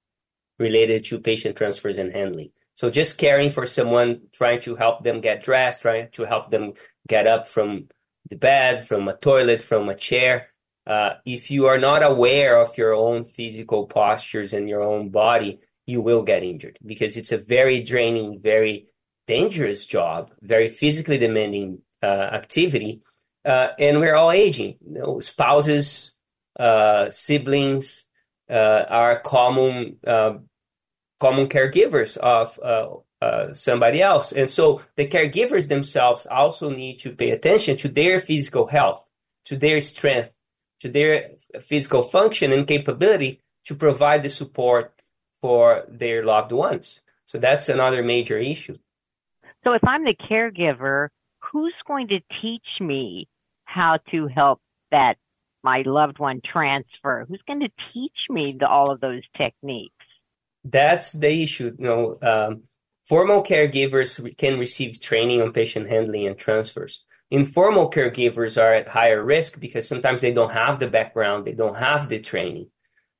related 0.61 1.05
to 1.07 1.19
patient 1.19 1.57
transfers 1.57 1.99
and 1.99 2.12
handling. 2.12 2.50
So 2.76 2.88
just 2.90 3.19
caring 3.19 3.50
for 3.50 3.67
someone, 3.67 4.23
trying 4.33 4.61
to 4.61 4.76
help 4.76 5.02
them 5.02 5.21
get 5.21 5.43
dressed, 5.43 5.83
trying 5.83 6.11
to 6.12 6.25
help 6.25 6.50
them 6.50 6.75
get 7.09 7.26
up 7.26 7.49
from 7.49 7.88
the 8.29 8.37
bed, 8.37 8.87
from 8.87 9.09
a 9.09 9.17
toilet, 9.17 9.62
from 9.62 9.88
a 9.88 9.95
chair. 9.95 10.49
Uh, 10.87 11.14
if 11.26 11.50
you 11.50 11.67
are 11.67 11.79
not 11.79 12.02
aware 12.02 12.61
of 12.61 12.79
your 12.79 12.95
own 12.95 13.25
physical 13.25 13.87
postures 13.87 14.52
and 14.52 14.69
your 14.69 14.83
own 14.83 15.09
body, 15.09 15.59
you 15.87 16.00
will 16.00 16.23
get 16.23 16.43
injured 16.43 16.79
because 16.87 17.17
it's 17.17 17.33
a 17.33 17.38
very 17.38 17.83
draining, 17.83 18.40
very 18.40 18.87
dangerous 19.26 19.87
job, 19.87 20.31
very 20.40 20.69
physically 20.69 21.19
demanding 21.19 21.81
uh, 22.02 22.07
activity. 22.07 23.02
Uh, 23.45 23.69
and 23.79 24.00
we're 24.00 24.14
all 24.14 24.33
aging. 24.33 24.76
You 24.87 24.99
know, 24.99 25.21
spouses, 25.21 26.12
uh, 26.59 27.11
siblings 27.11 28.07
uh, 28.50 28.85
are 28.88 29.19
common 29.21 29.97
uh, 30.07 30.35
common 31.21 31.47
caregivers 31.49 32.17
of 32.17 32.59
uh, 33.23 33.55
somebody 33.55 34.03
else. 34.03 34.33
And 34.33 34.49
so 34.49 34.83
the 34.97 35.07
caregivers 35.07 35.69
themselves 35.69 36.27
also 36.27 36.71
need 36.71 36.99
to 37.00 37.12
pay 37.12 37.31
attention 37.31 37.77
to 37.79 37.89
their 37.89 38.19
physical 38.21 38.67
health, 38.67 39.07
to 39.45 39.57
their 39.57 39.81
strength, 39.81 40.33
to 40.81 40.89
their 40.89 41.29
physical 41.61 42.03
function 42.03 42.53
and 42.53 42.67
capability 42.67 43.41
to 43.67 43.75
provide 43.75 44.23
the 44.23 44.31
support 44.31 44.95
for 45.43 45.85
their 45.89 46.25
loved 46.25 46.53
ones. 46.53 47.03
So 47.27 47.39
that's 47.39 47.69
another 47.69 48.03
major 48.03 48.39
issue. 48.39 48.79
So 49.62 49.73
if 49.73 49.83
I'm 49.87 50.05
the 50.05 50.17
caregiver, 50.31 51.09
who's 51.53 51.75
going 51.87 52.09
to 52.09 52.21
teach 52.41 52.67
me 52.81 53.29
how 53.65 53.99
to 54.11 54.27
help 54.27 54.61
that 54.91 55.17
my 55.62 55.83
loved 55.85 56.19
one 56.19 56.41
transfer? 56.45 57.27
Who's 57.29 57.43
going 57.47 57.61
to 57.61 57.71
teach 57.93 58.17
me 58.29 58.57
the, 58.59 58.67
all 58.67 58.91
of 58.91 59.00
those 59.00 59.23
techniques? 59.37 59.95
That's 60.64 61.12
the 61.12 61.43
issue. 61.43 61.75
You 61.79 61.85
know, 61.85 62.19
um, 62.23 62.62
formal 63.05 63.43
caregivers 63.43 64.37
can 64.37 64.59
receive 64.59 65.00
training 65.00 65.43
on 65.43 65.52
patient 65.52 65.88
handling 65.88 66.26
and 66.26 66.38
transfers. 66.38 67.05
Informal 67.31 67.90
caregivers 67.90 68.61
are 68.61 68.73
at 68.73 68.88
higher 68.88 69.23
risk 69.23 69.61
because 69.61 69.87
sometimes 69.87 70.21
they 70.21 70.33
don't 70.33 70.52
have 70.52 70.81
the 70.81 70.88
background, 70.88 71.47
they 71.47 71.52
don't 71.52 71.76
have 71.76 72.09
the 72.09 72.19
training. 72.19 72.71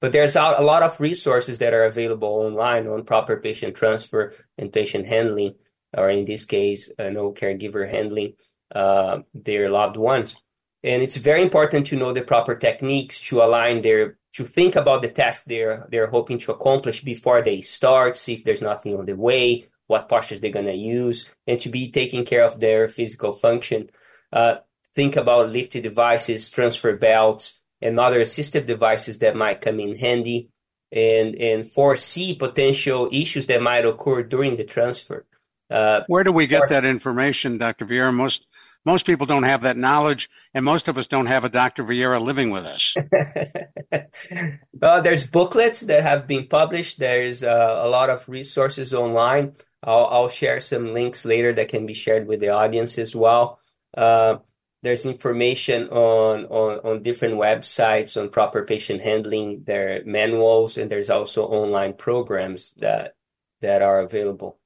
But 0.01 0.13
there's 0.13 0.35
a 0.35 0.41
lot 0.41 0.83
of 0.83 0.99
resources 0.99 1.59
that 1.59 1.75
are 1.75 1.85
available 1.85 2.29
online 2.29 2.87
on 2.89 3.05
proper 3.05 3.37
patient 3.37 3.77
transfer 3.77 4.35
and 4.57 4.73
patient 4.73 5.07
handling, 5.07 5.55
or 5.97 6.11
in 6.11 6.25
this 6.25 6.45
case, 6.45 6.91
uh, 6.99 7.11
no 7.11 7.33
caregiver 7.33 7.89
handling 7.89 8.35
uh, 8.75 9.19
their 9.35 9.69
loved 9.71 9.97
ones. 9.97 10.37
And 10.83 11.03
it's 11.03 11.17
very 11.17 11.43
important 11.43 11.87
to 11.89 11.97
know 11.97 12.13
the 12.13 12.23
proper 12.23 12.55
techniques 12.55 13.21
to 13.29 13.43
align 13.43 13.83
their 13.83 14.17
to 14.35 14.45
think 14.45 14.77
about 14.77 15.03
the 15.03 15.09
task 15.09 15.45
they're 15.47 15.87
they're 15.91 16.07
hoping 16.07 16.39
to 16.39 16.53
accomplish 16.53 17.03
before 17.03 17.43
they 17.43 17.61
start, 17.63 18.17
see 18.17 18.35
if 18.35 18.45
there's 18.45 18.63
nothing 18.63 18.97
on 18.97 19.07
the 19.07 19.17
way, 19.17 19.69
what 19.87 20.09
postures 20.09 20.41
they're 20.41 20.51
gonna 20.51 20.73
use, 20.73 21.25
and 21.47 21.61
to 21.61 21.69
be 21.69 21.91
taking 21.91 22.25
care 22.25 22.45
of 22.45 22.61
their 22.61 22.89
physical 22.89 23.33
function. 23.33 23.91
Uh, 24.33 24.57
think 24.95 25.17
about 25.17 25.51
lifted 25.51 25.83
devices, 25.83 26.51
transfer 26.51 26.97
belts, 26.97 27.61
and 27.81 27.99
other 27.99 28.21
assistive 28.21 28.67
devices 28.67 29.19
that 29.19 29.37
might 29.37 29.61
come 29.61 29.81
in 29.81 29.97
handy, 29.97 30.51
and 30.93 31.35
and 31.35 31.71
foresee 31.71 32.35
potential 32.35 33.09
issues 33.13 33.47
that 33.47 33.63
might 33.63 33.85
occur 33.85 34.23
during 34.23 34.57
the 34.57 34.65
transfer. 34.65 35.27
Uh, 35.71 36.03
Where 36.09 36.25
do 36.25 36.33
we 36.33 36.47
get 36.47 36.63
or, 36.63 36.67
that 36.69 36.85
information, 36.85 37.59
Dr. 37.59 37.87
Vieira? 37.87 38.13
Most 38.13 38.49
most 38.85 39.07
people 39.07 39.27
don't 39.27 39.43
have 39.43 39.63
that 39.63 39.77
knowledge, 39.77 40.31
and 40.55 40.65
most 40.65 40.89
of 40.89 40.97
us 40.97 41.07
don't 41.07 41.27
have 41.27 41.45
a 41.45 41.49
Dr. 41.49 41.85
Vieira 41.85 42.21
living 42.21 42.51
with 42.51 42.65
us. 42.65 42.95
well, 44.73 45.03
there's 45.03 45.27
booklets 45.27 45.81
that 45.81 46.03
have 46.03 46.27
been 46.27 46.47
published. 46.47 46.99
There's 46.99 47.45
uh, 47.45 47.81
a 47.83 47.89
lot 47.89 48.11
of 48.11 48.29
resources 48.29 48.95
online. 48.95 49.55
I'll, 49.83 50.07
I'll, 50.07 50.29
share 50.29 50.61
some 50.61 50.93
links 50.93 51.25
later 51.25 51.53
that 51.55 51.69
can 51.69 51.87
be 51.87 51.95
shared 51.95 52.27
with 52.27 52.41
the 52.41 52.51
audience 52.51 52.99
as 52.99 53.17
well. 53.17 53.61
Uh, 53.97 54.37
there's 54.83 55.07
information 55.07 55.89
on, 55.89 56.47
on, 56.47 56.81
on 56.85 57.03
different 57.03 57.35
websites 57.35 58.21
on 58.21 58.31
proper 58.31 58.65
patient 58.65 59.03
handling, 59.03 59.65
there 59.67 59.97
are 59.97 60.05
manuals, 60.05 60.79
and 60.79 60.91
there's 60.91 61.11
also 61.11 61.45
online 61.45 61.95
programs 61.95 62.73
that 62.79 63.15
that 63.61 63.83
are 63.83 64.01
available. 64.01 64.60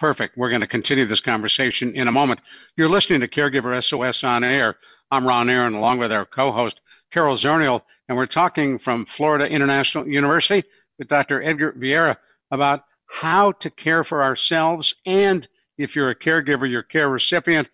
Perfect. 0.00 0.38
We're 0.38 0.48
going 0.48 0.62
to 0.62 0.66
continue 0.66 1.04
this 1.04 1.20
conversation 1.20 1.94
in 1.94 2.08
a 2.08 2.12
moment. 2.12 2.40
You're 2.74 2.88
listening 2.88 3.20
to 3.20 3.28
Caregiver 3.28 3.84
SOS 3.84 4.24
on 4.24 4.42
Air. 4.42 4.76
I'm 5.10 5.28
Ron 5.28 5.50
Aaron, 5.50 5.74
along 5.74 5.98
with 5.98 6.10
our 6.10 6.24
co-host 6.24 6.80
Carol 7.10 7.36
Zernial, 7.36 7.82
and 8.08 8.16
we're 8.16 8.24
talking 8.24 8.78
from 8.78 9.04
Florida 9.04 9.46
International 9.46 10.08
University 10.08 10.66
with 10.98 11.08
Dr. 11.08 11.42
Edgar 11.42 11.72
Vieira 11.72 12.16
about 12.50 12.86
how 13.06 13.52
to 13.52 13.68
care 13.68 14.02
for 14.02 14.22
ourselves 14.22 14.94
and, 15.04 15.46
if 15.76 15.94
you're 15.96 16.08
a 16.08 16.18
caregiver, 16.18 16.68
your 16.68 16.82
care 16.82 17.08
recipient, 17.08 17.68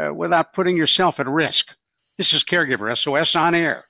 uh, 0.00 0.14
without 0.14 0.52
putting 0.52 0.76
yourself 0.76 1.18
at 1.18 1.26
risk. 1.26 1.74
This 2.16 2.32
is 2.32 2.44
Caregiver 2.44 2.96
SOS 2.96 3.34
on 3.34 3.56
Air. 3.56 3.86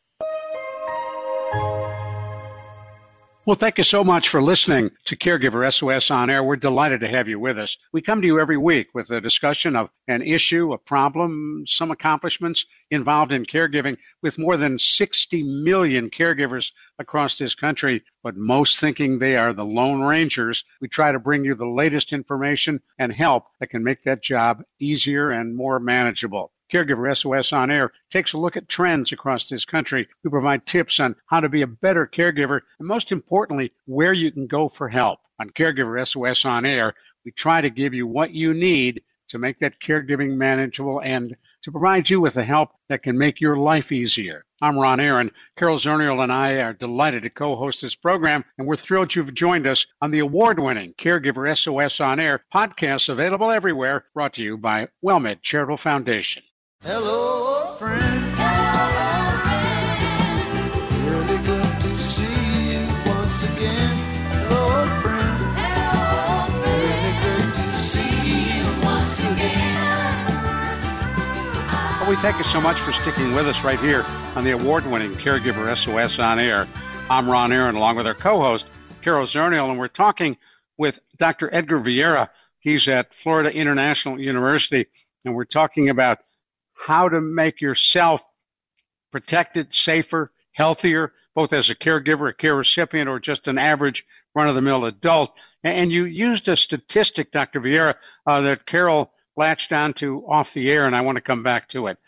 Well, 3.47 3.55
thank 3.55 3.79
you 3.79 3.85
so 3.85 4.03
much 4.03 4.29
for 4.29 4.43
listening 4.43 4.91
to 5.05 5.15
Caregiver 5.15 5.73
SOS 5.73 6.11
on 6.11 6.31
air. 6.31 6.43
We're 6.43 6.57
delighted 6.57 7.03
to 7.03 7.07
have 7.07 7.29
you 7.29 7.39
with 7.39 7.61
us. 7.61 7.79
We 7.93 8.03
come 8.03 8.21
to 8.21 8.27
you 8.27 8.41
every 8.41 8.57
week 8.57 8.89
with 8.93 9.09
a 9.13 9.21
discussion 9.21 9.77
of 9.77 9.89
an 10.09 10.23
issue, 10.23 10.73
a 10.73 10.79
problem, 10.79 11.63
some 11.65 11.93
accomplishments 11.93 12.67
involved 12.91 13.31
in 13.31 13.47
caregiving 13.47 13.99
with 14.21 14.37
more 14.37 14.57
than 14.57 14.81
60 14.81 15.45
million 15.45 16.11
caregivers 16.11 16.73
across 16.99 17.39
this 17.39 17.55
country, 17.55 18.03
but 18.21 18.37
most 18.37 18.81
thinking 18.81 19.21
they 19.21 19.37
are 19.37 19.53
the 19.53 19.65
Lone 19.65 20.01
Rangers. 20.01 20.65
We 20.81 20.89
try 20.89 21.13
to 21.13 21.21
bring 21.21 21.45
you 21.45 21.55
the 21.55 21.69
latest 21.69 22.13
information 22.13 22.81
and 22.99 23.13
help 23.13 23.45
that 23.61 23.71
can 23.71 23.85
make 23.85 24.03
that 24.03 24.25
job 24.25 24.65
easier 24.81 25.31
and 25.31 25.55
more 25.55 25.79
manageable. 25.79 26.51
Caregiver 26.73 27.17
SOS 27.17 27.53
on 27.53 27.71
Air 27.71 27.93
takes 28.11 28.33
a 28.33 28.39
look 28.39 28.57
at 28.57 28.69
trends 28.69 29.13
across 29.13 29.49
this 29.49 29.65
country. 29.65 30.09
We 30.25 30.31
provide 30.31 30.67
tips 30.67 31.01
on 31.01 31.17
how 31.27 31.41
to 31.41 31.49
be 31.49 31.63
a 31.63 31.67
better 31.67 32.07
caregiver 32.07 32.61
and, 32.79 32.89
most 32.89 33.13
importantly, 33.13 33.73
where 33.87 34.13
you 34.13 34.33
can 34.33 34.47
go 34.47 34.69
for 34.69 34.89
help. 34.89 35.21
On 35.39 35.51
Caregiver 35.51 36.07
SOS 36.07 36.45
on 36.45 36.65
Air, 36.65 36.95
we 37.25 37.31
try 37.31 37.61
to 37.61 37.71
give 37.71 37.95
you 37.95 38.07
what 38.07 38.33
you 38.33 38.55
need 38.55 39.03
to 39.29 39.39
make 39.39 39.59
that 39.59 39.81
caregiving 39.81 40.37
manageable 40.37 41.01
and 41.03 41.37
to 41.63 41.73
provide 41.73 42.09
you 42.09 42.21
with 42.21 42.35
the 42.35 42.45
help 42.45 42.71
that 42.89 43.03
can 43.03 43.19
make 43.19 43.41
your 43.41 43.57
life 43.57 43.91
easier. 43.91 44.45
I'm 44.63 44.79
Ron 44.79 45.01
Aaron. 45.01 45.33
Carol 45.57 45.79
Zernial 45.79 46.23
and 46.23 46.33
I 46.33 46.61
are 46.61 46.73
delighted 46.73 47.25
to 47.25 47.31
co-host 47.31 47.83
this 47.83 47.97
program, 47.97 48.45
and 48.57 48.67
we're 48.67 48.77
thrilled 48.77 49.15
you've 49.15 49.35
joined 49.35 49.67
us 49.67 49.87
on 50.01 50.13
the 50.13 50.21
award-winning 50.21 50.95
Caregiver 50.97 51.57
SOS 51.57 52.01
on 52.01 52.21
Air 52.21 52.45
podcast 52.55 53.09
available 53.09 53.51
everywhere, 53.51 54.05
brought 54.15 54.35
to 54.35 54.45
you 54.45 54.57
by 54.57 54.89
WellMed 55.05 55.43
Charitable 55.43 55.77
Foundation. 55.77 56.43
Hello, 56.83 57.75
friend. 57.79 58.25
Hello, 58.37 59.41
friend. 59.43 60.71
Really 61.09 61.39
good 61.45 61.81
to 61.81 61.99
see 61.99 62.71
you 62.73 62.87
once 63.07 63.43
again. 63.45 63.97
Hello, 64.31 64.87
friend. 65.01 65.39
Hello, 65.57 66.47
friend. 66.63 66.85
Really 66.85 67.15
good 67.23 67.55
to 67.55 67.67
see 67.79 68.59
you 68.59 68.65
once 68.85 69.19
again. 69.21 70.27
We 72.09 72.17
thank 72.17 72.37
you 72.39 72.45
so 72.45 72.61
much 72.61 72.79
for 72.79 72.93
sticking 72.93 73.35
with 73.35 73.49
us 73.49 73.65
right 73.65 73.81
here 73.81 74.05
on 74.37 74.45
the 74.45 74.51
award-winning 74.53 75.15
Caregiver 75.15 75.75
SOS 75.77 76.19
on 76.19 76.39
Air. 76.39 76.69
I'm 77.11 77.29
Ron 77.29 77.53
Aaron, 77.53 77.75
along 77.75 77.97
with 77.97 78.07
our 78.07 78.15
co-host 78.15 78.67
Carol 79.01 79.27
Zernial, 79.27 79.71
and 79.71 79.79
we're 79.79 79.89
talking 79.89 80.37
with 80.77 81.01
Dr. 81.17 81.49
Edgar 81.53 81.81
Vieira. 81.81 82.29
He's 82.61 82.87
at 82.87 83.15
Florida 83.15 83.53
International 83.53 84.21
University, 84.21 84.87
and 85.25 85.35
we're 85.35 85.45
talking 85.45 85.89
about 85.89 86.19
how 86.77 87.09
to 87.09 87.21
make 87.21 87.61
yourself 87.61 88.23
protected, 89.13 89.73
safer, 89.73 90.33
healthier, 90.53 91.13
both 91.35 91.53
as 91.53 91.71
a 91.71 91.75
caregiver, 91.75 92.31
a 92.31 92.35
care 92.35 92.55
recipient, 92.55 93.09
or 93.09 93.21
just 93.21 93.49
an 93.49 93.59
average 93.59 94.07
run 94.35 94.49
of 94.49 94.55
the 94.55 94.63
mill 94.63 94.85
adult. 94.85 95.35
And 95.63 95.91
you 95.91 96.05
used 96.05 96.49
a 96.49 96.57
statistic, 96.57 97.31
Dr. 97.31 97.61
Vieira, 97.61 97.95
uh, 98.27 98.41
that 98.43 98.67
Carol 98.67 99.13
latched 99.37 99.73
onto 99.73 100.23
off 100.27 100.55
the 100.55 100.71
air, 100.71 100.87
and 100.87 100.97
I 100.97 101.03
want 101.03 101.17
to 101.17 101.23
come 101.23 101.43
back 101.43 101.69
to 101.71 101.89
it. 101.89 101.99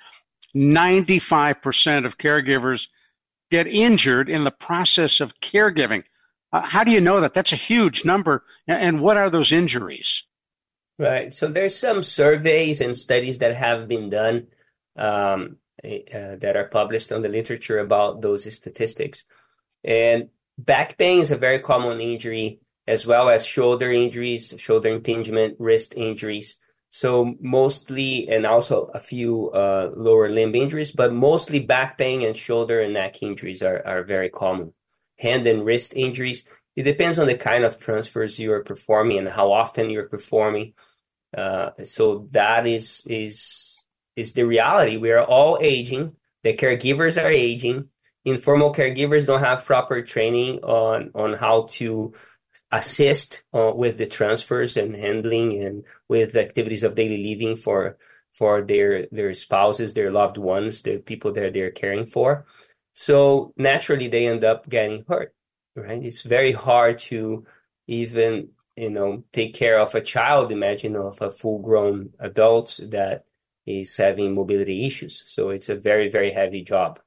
95% 0.57 2.07
of 2.07 2.19
caregivers 2.19 2.89
get 3.51 3.67
injured 3.67 4.29
in 4.29 4.45
the 4.45 4.51
process 4.51 5.21
of 5.21 5.39
caregiving. 5.41 6.05
Uh, 6.53 6.63
how 6.63 6.85
do 6.85 6.91
you 6.91 7.01
know 7.01 7.21
that? 7.21 7.35
That's 7.35 7.53
a 7.53 7.57
huge 7.57 8.05
number. 8.05 8.45
And 8.67 9.01
what 9.01 9.17
are 9.17 9.31
those 9.31 9.53
injuries? 9.53 10.25
Right. 10.99 11.33
So 11.33 11.49
there's 11.49 11.77
some 11.77 12.03
surveys 12.03 12.81
and 12.81 12.97
studies 12.97 13.39
that 13.39 13.55
have 13.55 13.89
been 13.89 14.11
done 14.11 14.49
um, 14.99 15.57
uh, 15.85 16.37
that 16.41 16.57
are 16.57 16.69
published 16.69 17.13
on 17.13 17.23
the 17.23 17.29
literature 17.29 17.79
about 17.79 18.21
those 18.21 18.53
statistics. 18.55 19.25
And 19.85 20.29
back 20.59 20.99
pain 20.99 21.21
is 21.21 21.31
a 21.31 21.37
very 21.37 21.61
common 21.61 22.01
injury, 22.01 22.61
as 22.87 23.07
well 23.07 23.29
as 23.29 23.47
shoulder 23.47 23.93
injuries, 23.93 24.55
shoulder 24.59 24.89
impingement, 24.89 25.57
wrist 25.59 25.95
injuries. 25.97 26.59
So 26.91 27.37
mostly, 27.41 28.29
and 28.29 28.47
also 28.47 28.91
a 28.95 28.99
few 28.99 29.51
uh, 29.51 29.93
lower 29.95 30.31
limb 30.31 30.55
injuries, 30.55 30.91
but 30.91 31.13
mostly 31.13 31.61
back 31.61 31.99
pain 31.99 32.23
and 32.23 32.37
shoulder 32.37 32.81
and 32.81 32.95
neck 32.95 33.23
injuries 33.23 33.63
are, 33.63 33.87
are 33.87 34.05
very 34.05 34.31
common. 34.31 34.73
Hand 35.19 35.47
and 35.47 35.65
wrist 35.65 35.93
injuries, 35.95 36.45
It 36.77 36.85
depends 36.85 37.19
on 37.19 37.27
the 37.27 37.37
kind 37.37 37.65
of 37.65 37.81
transfers 37.81 38.39
you 38.39 38.53
are 38.53 38.63
performing 38.63 39.19
and 39.19 39.29
how 39.29 39.51
often 39.53 39.91
you're 39.91 40.09
performing. 40.09 40.75
Uh, 41.37 41.71
so 41.83 42.29
that 42.31 42.69
is 42.69 43.03
is 43.07 43.78
is 44.19 44.33
the 44.33 44.45
reality. 44.45 44.97
We 44.97 45.13
are 45.13 45.25
all 45.25 45.59
aging. 45.61 46.17
The 46.43 46.55
caregivers 46.55 47.23
are 47.23 47.31
aging. 47.31 47.89
Informal 48.25 48.75
caregivers 48.75 49.27
don't 49.27 49.45
have 49.45 49.65
proper 49.65 50.03
training 50.03 50.59
on 50.65 51.11
on 51.15 51.35
how 51.35 51.67
to 51.79 52.13
assist 52.73 53.45
uh, 53.55 53.73
with 53.75 53.97
the 53.97 54.07
transfers 54.07 54.77
and 54.77 54.95
handling 54.95 55.63
and 55.63 55.85
with 56.09 56.37
activities 56.37 56.83
of 56.83 56.95
daily 56.95 57.23
living 57.23 57.57
for 57.57 57.97
for 58.33 58.63
their 58.63 59.07
their 59.13 59.33
spouses, 59.35 59.95
their 59.95 60.11
loved 60.11 60.37
ones, 60.37 60.83
the 60.83 60.99
people 60.99 61.33
that 61.33 61.55
they're 61.55 61.71
caring 61.71 62.07
for. 62.07 62.45
So 62.95 63.53
naturally, 63.57 64.09
they 64.09 64.27
end 64.27 64.45
up 64.45 64.69
getting 64.69 65.05
hurt. 65.09 65.33
Right? 65.77 66.03
It's 66.03 66.23
very 66.23 66.53
hard 66.53 66.99
to 67.11 67.47
even 67.87 68.51
you 68.77 68.91
know 68.91 69.25
take 69.33 69.55
care 69.55 69.79
of 69.79 69.95
a 69.95 70.01
child. 70.01 70.51
Imagine 70.51 70.97
of 70.97 71.23
a 71.23 71.31
full 71.31 71.61
grown 71.61 72.11
adult 72.19 72.81
that 72.91 73.25
is 73.69 73.97
having 73.97 74.35
mobility 74.35 74.87
issues. 74.87 75.23
So 75.27 75.51
it's 75.51 75.69
a 75.69 75.77
very 75.77 76.09
very 76.09 76.31
heavy 76.31 76.63
job. 76.63 77.01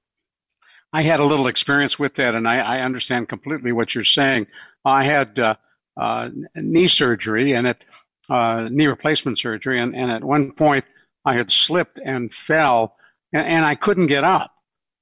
I 0.94 1.04
had 1.04 1.20
a 1.20 1.26
little 1.26 1.48
experience 1.48 1.98
with 1.98 2.16
that, 2.16 2.36
and 2.36 2.48
I, 2.48 2.58
I 2.58 2.82
understand 2.82 3.30
completely 3.30 3.72
what 3.72 3.96
you're 3.96 4.04
saying. 4.04 4.48
I 4.84 5.06
had 5.06 5.40
uh, 5.40 5.56
uh, 5.96 6.30
knee 6.56 6.88
surgery 6.88 7.54
and 7.54 7.68
at 7.68 7.84
uh, 8.30 8.68
knee 8.70 8.88
replacement 8.88 9.40
surgery, 9.40 9.80
and, 9.80 9.96
and 9.96 10.12
at 10.12 10.24
one 10.24 10.52
point 10.52 10.86
I 11.24 11.36
had 11.36 11.50
slipped 11.50 12.00
and 12.04 12.34
fell, 12.34 12.98
and, 13.32 13.48
and 13.48 13.66
I 13.66 13.76
couldn't 13.76 14.08
get 14.08 14.24
up. 14.24 14.52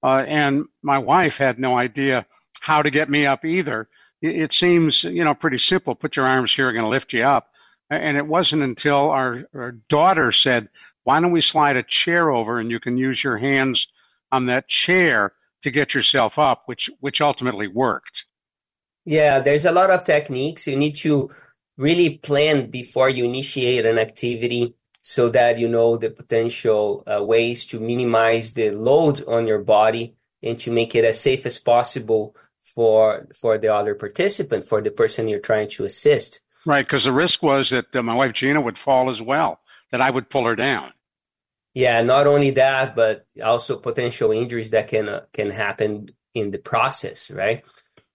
Uh, 0.04 0.24
and 0.28 0.66
my 0.82 1.00
wife 1.00 1.38
had 1.38 1.60
no 1.60 1.76
idea 1.76 2.26
how 2.62 2.82
to 2.84 2.92
get 2.92 3.10
me 3.10 3.26
up 3.26 3.44
either. 3.44 3.90
It, 4.22 4.36
it 4.44 4.54
seems, 4.54 5.04
you 5.04 5.24
know, 5.24 5.34
pretty 5.34 5.58
simple. 5.58 5.96
Put 5.96 6.18
your 6.18 6.28
arms 6.28 6.54
here, 6.54 6.68
I'm 6.70 6.76
going 6.76 6.86
to 6.86 6.92
lift 6.92 7.14
you 7.14 7.24
up. 7.24 7.50
And 7.90 8.16
it 8.18 8.28
wasn't 8.28 8.62
until 8.62 9.10
our, 9.10 9.48
our 9.56 9.72
daughter 9.90 10.32
said, 10.32 10.70
"Why 11.10 11.20
don't 11.20 11.32
we 11.32 11.42
slide 11.42 11.76
a 11.76 11.82
chair 11.82 12.30
over 12.30 12.60
and 12.60 12.70
you 12.70 12.80
can 12.80 12.96
use 12.96 13.24
your 13.24 13.38
hands 13.38 13.88
on 14.32 14.46
that 14.46 14.68
chair 14.68 15.34
to 15.64 15.72
get 15.72 15.96
yourself 15.96 16.38
up," 16.38 16.64
which 16.68 16.84
which 17.00 17.20
ultimately 17.20 17.68
worked. 17.68 18.26
Yeah, 19.06 19.40
there's 19.40 19.66
a 19.66 19.72
lot 19.72 19.90
of 19.90 20.04
techniques. 20.04 20.68
You 20.68 20.78
need 20.78 20.98
to 20.98 21.32
really 21.78 22.12
plan 22.30 22.70
before 22.70 23.10
you 23.10 23.26
initiate 23.26 23.88
an 23.88 23.98
activity 23.98 24.76
so 25.02 25.30
that 25.30 25.58
you 25.58 25.68
know 25.68 25.98
the 25.98 26.12
potential 26.12 27.04
uh, 27.08 27.24
ways 27.24 27.66
to 27.66 27.80
minimize 27.80 28.54
the 28.54 28.70
load 28.70 29.24
on 29.28 29.48
your 29.48 29.64
body 29.64 30.16
and 30.44 30.60
to 30.60 30.72
make 30.72 30.94
it 30.94 31.06
as 31.06 31.20
safe 31.20 31.44
as 31.48 31.58
possible 31.58 32.36
for 32.62 33.28
for 33.34 33.58
the 33.58 33.74
other 33.74 33.96
participant, 33.96 34.64
for 34.64 34.80
the 34.80 34.92
person 34.92 35.28
you're 35.28 35.48
trying 35.52 35.70
to 35.70 35.86
assist. 35.86 36.42
Right, 36.68 36.86
because 36.86 37.06
the 37.06 37.12
risk 37.24 37.42
was 37.42 37.72
that 37.72 37.96
uh, 37.96 38.04
my 38.04 38.14
wife 38.14 38.34
Gina 38.34 38.62
would 38.62 38.78
fall 38.78 39.10
as 39.10 39.22
well, 39.24 39.60
that 39.92 40.02
I 40.02 40.12
would 40.12 40.30
pull 40.30 40.46
her 40.46 40.56
down. 40.56 40.94
Yeah, 41.74 42.02
not 42.02 42.28
only 42.28 42.52
that, 42.52 42.96
but 42.96 43.26
also 43.44 43.78
potential 43.78 44.32
injuries 44.32 44.72
that 44.72 44.88
can 44.88 45.08
uh, 45.08 45.22
can 45.34 45.52
happen 45.52 46.10
in 46.34 46.52
the 46.52 46.58
process, 46.58 47.30
right? 47.30 47.64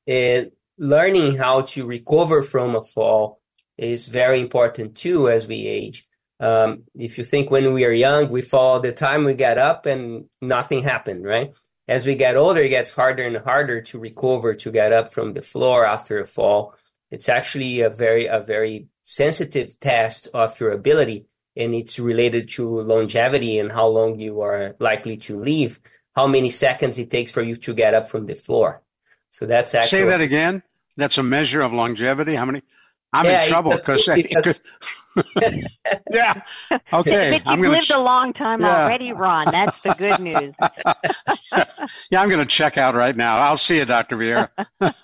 And 0.07 0.51
learning 0.77 1.37
how 1.37 1.63
to 1.63 1.87
recover 1.87 2.43
from 2.43 2.75
a 2.75 2.83
fall 2.83 3.41
is 3.79 4.07
very 4.09 4.41
important 4.41 4.97
too 4.97 5.29
as 5.29 5.47
we 5.47 5.67
age. 5.67 6.07
Um, 6.41 6.85
if 6.95 7.17
you 7.17 7.25
think 7.25 7.51
when 7.51 7.73
we 7.73 7.85
are 7.85 7.93
young, 7.93 8.29
we 8.29 8.43
fall 8.43 8.75
all 8.75 8.81
the 8.81 8.93
time, 8.93 9.25
we 9.25 9.35
get 9.35 9.57
up 9.57 9.87
and 9.87 10.27
nothing 10.43 10.83
happened, 10.83 11.25
right? 11.25 11.53
As 11.87 12.07
we 12.07 12.15
get 12.15 12.37
older, 12.37 12.63
it 12.63 12.71
gets 12.71 12.91
harder 12.91 13.25
and 13.25 13.37
harder 13.37 13.83
to 13.83 13.99
recover, 13.99 14.55
to 14.55 14.71
get 14.73 14.93
up 14.93 15.13
from 15.13 15.35
the 15.35 15.43
floor 15.43 15.87
after 15.87 16.19
a 16.19 16.27
fall. 16.27 16.75
It's 17.11 17.29
actually 17.29 17.81
a 17.81 17.91
very, 17.91 18.27
a 18.27 18.41
very 18.41 18.89
sensitive 19.05 19.79
test 19.79 20.29
of 20.35 20.59
your 20.59 20.73
ability, 20.73 21.27
and 21.57 21.75
it's 21.75 21.99
related 21.99 22.49
to 22.51 22.81
longevity 22.83 23.59
and 23.59 23.71
how 23.71 23.87
long 23.87 24.19
you 24.19 24.41
are 24.41 24.75
likely 24.81 25.17
to 25.17 25.39
live, 25.39 25.81
how 26.15 26.27
many 26.27 26.51
seconds 26.51 26.99
it 26.99 27.11
takes 27.11 27.31
for 27.31 27.43
you 27.43 27.57
to 27.57 27.75
get 27.75 27.95
up 27.95 28.09
from 28.09 28.27
the 28.27 28.35
floor. 28.35 28.83
So 29.31 29.47
that's 29.47 29.75
actually 29.75 29.89
say 29.89 30.05
that 30.05 30.21
again. 30.21 30.63
That's 30.97 31.19
a 31.19 31.23
measure 31.23 31.61
of 31.61 31.73
longevity. 31.73 32.35
How 32.35 32.45
many? 32.45 32.63
I'm 33.13 33.27
yeah, 33.27 33.43
in 33.43 33.49
trouble 33.49 33.73
because 33.73 34.09
yeah. 36.11 36.43
Okay, 36.93 37.43
I'm 37.47 37.63
you've 37.63 37.73
lived 37.73 37.87
ch- 37.87 37.91
a 37.91 38.01
long 38.01 38.33
time 38.33 38.61
yeah. 38.61 38.85
already, 38.85 39.13
Ron. 39.13 39.53
That's 39.53 39.81
the 39.83 39.95
good 39.95 40.21
news. 40.21 40.55
yeah, 42.11 42.21
I'm 42.21 42.29
going 42.29 42.41
to 42.41 42.47
check 42.47 42.77
out 42.77 42.95
right 42.95 43.17
now. 43.17 43.37
I'll 43.37 43.57
see 43.57 43.79
you, 43.79 43.85
Dr. 43.85 44.17
Vieira. 44.17 44.49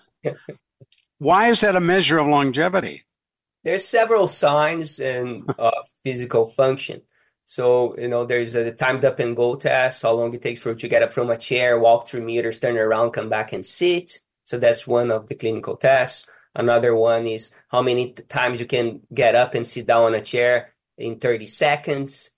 Why 1.18 1.48
is 1.48 1.60
that 1.60 1.76
a 1.76 1.80
measure 1.80 2.18
of 2.18 2.26
longevity? 2.26 3.04
There's 3.62 3.86
several 3.86 4.26
signs 4.28 5.00
and 5.00 5.44
uh, 5.58 5.70
physical 6.04 6.46
function. 6.46 7.02
So, 7.44 7.98
you 7.98 8.08
know, 8.08 8.24
there's 8.24 8.54
a 8.54 8.70
timed 8.72 9.04
up 9.04 9.18
and 9.18 9.36
go 9.36 9.56
test, 9.56 10.02
how 10.02 10.12
long 10.12 10.32
it 10.32 10.40
takes 10.40 10.60
for 10.60 10.70
you 10.70 10.76
to 10.76 10.88
get 10.88 11.02
up 11.02 11.12
from 11.12 11.30
a 11.30 11.36
chair, 11.36 11.78
walk 11.78 12.06
through 12.06 12.22
meters, 12.22 12.60
turn 12.60 12.78
around, 12.78 13.10
come 13.10 13.28
back 13.28 13.52
and 13.52 13.66
sit. 13.66 14.20
So 14.44 14.56
that's 14.56 14.86
one 14.86 15.10
of 15.10 15.26
the 15.26 15.34
clinical 15.34 15.76
tests. 15.76 16.28
Another 16.54 16.94
one 16.94 17.26
is 17.26 17.50
how 17.68 17.82
many 17.82 18.12
times 18.12 18.60
you 18.60 18.66
can 18.66 19.00
get 19.12 19.34
up 19.34 19.54
and 19.54 19.66
sit 19.66 19.86
down 19.86 20.04
on 20.04 20.14
a 20.14 20.20
chair 20.20 20.74
in 20.96 21.18
30 21.18 21.46
seconds. 21.46 22.30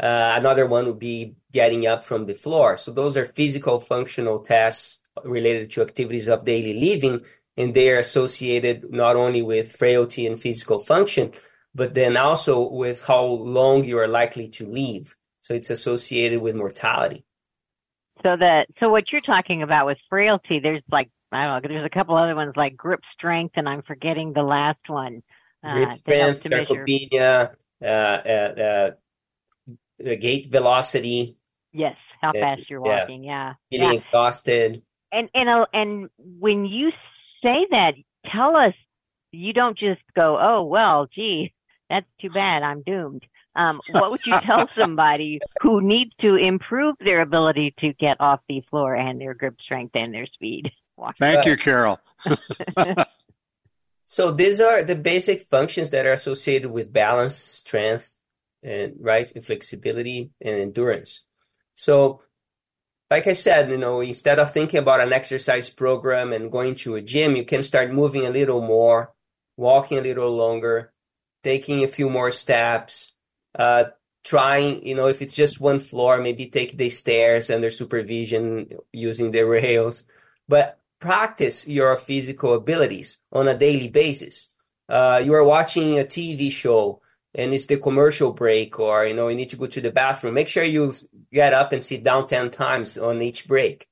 Uh, 0.00 0.34
another 0.36 0.66
one 0.66 0.86
would 0.86 0.98
be 0.98 1.36
getting 1.52 1.86
up 1.86 2.04
from 2.04 2.26
the 2.26 2.34
floor. 2.34 2.76
So 2.76 2.90
those 2.92 3.16
are 3.16 3.24
physical 3.24 3.80
functional 3.80 4.40
tests 4.40 4.98
related 5.24 5.70
to 5.70 5.82
activities 5.82 6.28
of 6.28 6.44
daily 6.44 6.74
living, 6.74 7.24
and 7.56 7.74
they 7.74 7.90
are 7.90 7.98
associated 7.98 8.90
not 8.90 9.16
only 9.16 9.42
with 9.42 9.72
frailty 9.72 10.26
and 10.26 10.40
physical 10.40 10.78
function, 10.78 11.32
but 11.74 11.94
then 11.94 12.16
also 12.16 12.68
with 12.68 13.04
how 13.06 13.24
long 13.24 13.84
you 13.84 13.98
are 13.98 14.08
likely 14.08 14.48
to 14.48 14.66
live. 14.66 15.16
So 15.42 15.54
it's 15.54 15.70
associated 15.70 16.40
with 16.40 16.56
mortality. 16.56 17.24
So 18.22 18.36
that 18.36 18.66
so 18.80 18.88
what 18.88 19.12
you're 19.12 19.20
talking 19.20 19.62
about 19.62 19.86
with 19.86 19.98
frailty, 20.08 20.58
there's 20.60 20.82
like 20.90 21.10
I 21.30 21.44
don't 21.44 21.62
know, 21.62 21.68
there's 21.68 21.86
a 21.86 21.90
couple 21.90 22.16
other 22.16 22.34
ones 22.34 22.54
like 22.56 22.76
grip 22.76 23.00
strength, 23.14 23.54
and 23.56 23.68
I'm 23.68 23.82
forgetting 23.82 24.32
the 24.32 24.42
last 24.42 24.80
one. 24.88 25.22
Uh, 25.62 25.74
grip 25.74 26.00
strength, 26.00 26.44
sarcopenia, 26.44 27.54
uh, 27.82 27.84
uh, 27.84 28.90
uh, 30.00 30.14
gait 30.20 30.50
velocity. 30.50 31.36
Yes, 31.72 31.96
how 32.22 32.32
fast 32.32 32.70
you're 32.70 32.80
walking. 32.80 33.24
Yeah, 33.24 33.54
yeah. 33.70 33.78
feeling 33.78 33.94
yeah. 33.94 34.00
exhausted. 34.00 34.82
And 35.12 35.28
and 35.34 35.48
uh, 35.48 35.66
and 35.72 36.08
when 36.18 36.64
you 36.64 36.90
say 37.46 37.66
that, 37.70 37.94
tell 38.32 38.56
us 38.56 38.74
you 39.30 39.52
don't 39.52 39.78
just 39.78 40.00
go, 40.14 40.38
oh 40.40 40.64
well, 40.64 41.06
gee, 41.14 41.52
that's 41.88 42.06
too 42.20 42.30
bad. 42.30 42.62
I'm 42.62 42.82
doomed. 42.82 43.22
Um, 43.54 43.80
what 43.90 44.10
would 44.10 44.20
you 44.26 44.38
tell 44.40 44.68
somebody 44.78 45.40
who 45.60 45.80
needs 45.80 46.10
to 46.20 46.34
improve 46.34 46.96
their 47.00 47.22
ability 47.22 47.74
to 47.80 47.92
get 47.94 48.20
off 48.20 48.40
the 48.48 48.62
floor 48.68 48.94
and 48.94 49.20
their 49.20 49.34
grip 49.34 49.56
strength 49.64 49.94
and 49.94 50.12
their 50.12 50.26
speed? 50.26 50.70
Thank 51.18 51.46
you, 51.46 51.56
Carol. 51.56 52.00
so 54.06 54.32
these 54.32 54.60
are 54.60 54.82
the 54.82 54.94
basic 54.94 55.42
functions 55.42 55.90
that 55.90 56.06
are 56.06 56.12
associated 56.12 56.70
with 56.70 56.92
balance, 56.92 57.36
strength, 57.36 58.14
and 58.62 58.94
right, 58.98 59.30
and 59.34 59.44
flexibility 59.44 60.30
and 60.40 60.60
endurance. 60.60 61.22
So 61.74 62.22
like 63.10 63.26
I 63.26 63.34
said, 63.34 63.70
you 63.70 63.78
know, 63.78 64.00
instead 64.00 64.38
of 64.38 64.52
thinking 64.52 64.80
about 64.80 65.00
an 65.00 65.12
exercise 65.12 65.70
program 65.70 66.32
and 66.32 66.50
going 66.50 66.74
to 66.76 66.96
a 66.96 67.02
gym, 67.02 67.36
you 67.36 67.44
can 67.44 67.62
start 67.62 67.92
moving 67.92 68.26
a 68.26 68.30
little 68.30 68.60
more, 68.60 69.12
walking 69.56 69.98
a 69.98 70.02
little 70.02 70.34
longer, 70.34 70.92
taking 71.44 71.84
a 71.84 71.88
few 71.88 72.10
more 72.10 72.32
steps, 72.32 73.12
uh, 73.56 73.84
trying, 74.24 74.84
you 74.84 74.94
know, 74.94 75.06
if 75.06 75.22
it's 75.22 75.36
just 75.36 75.60
one 75.60 75.78
floor, 75.78 76.18
maybe 76.18 76.46
take 76.46 76.76
the 76.76 76.90
stairs 76.90 77.48
under 77.48 77.70
supervision 77.70 78.70
using 78.92 79.30
the 79.30 79.42
rails. 79.46 80.02
But 80.48 80.80
practice 81.00 81.68
your 81.68 81.96
physical 81.96 82.54
abilities 82.54 83.18
on 83.32 83.46
a 83.46 83.56
daily 83.56 83.88
basis. 83.88 84.48
Uh, 84.88 85.20
you 85.24 85.32
are 85.34 85.44
watching 85.44 85.98
a 85.98 86.04
TV 86.04 86.50
show 86.50 87.00
and 87.36 87.54
it's 87.54 87.66
the 87.66 87.76
commercial 87.76 88.32
break, 88.32 88.80
or 88.80 89.06
you 89.06 89.14
know 89.14 89.28
you 89.28 89.36
need 89.36 89.50
to 89.50 89.56
go 89.56 89.66
to 89.66 89.80
the 89.80 89.92
bathroom. 89.92 90.34
Make 90.34 90.48
sure 90.48 90.64
you 90.64 90.92
get 91.32 91.52
up 91.52 91.72
and 91.72 91.84
sit 91.84 92.02
down 92.02 92.26
ten 92.26 92.50
times 92.50 92.98
on 92.98 93.22
each 93.22 93.46
break. 93.46 93.86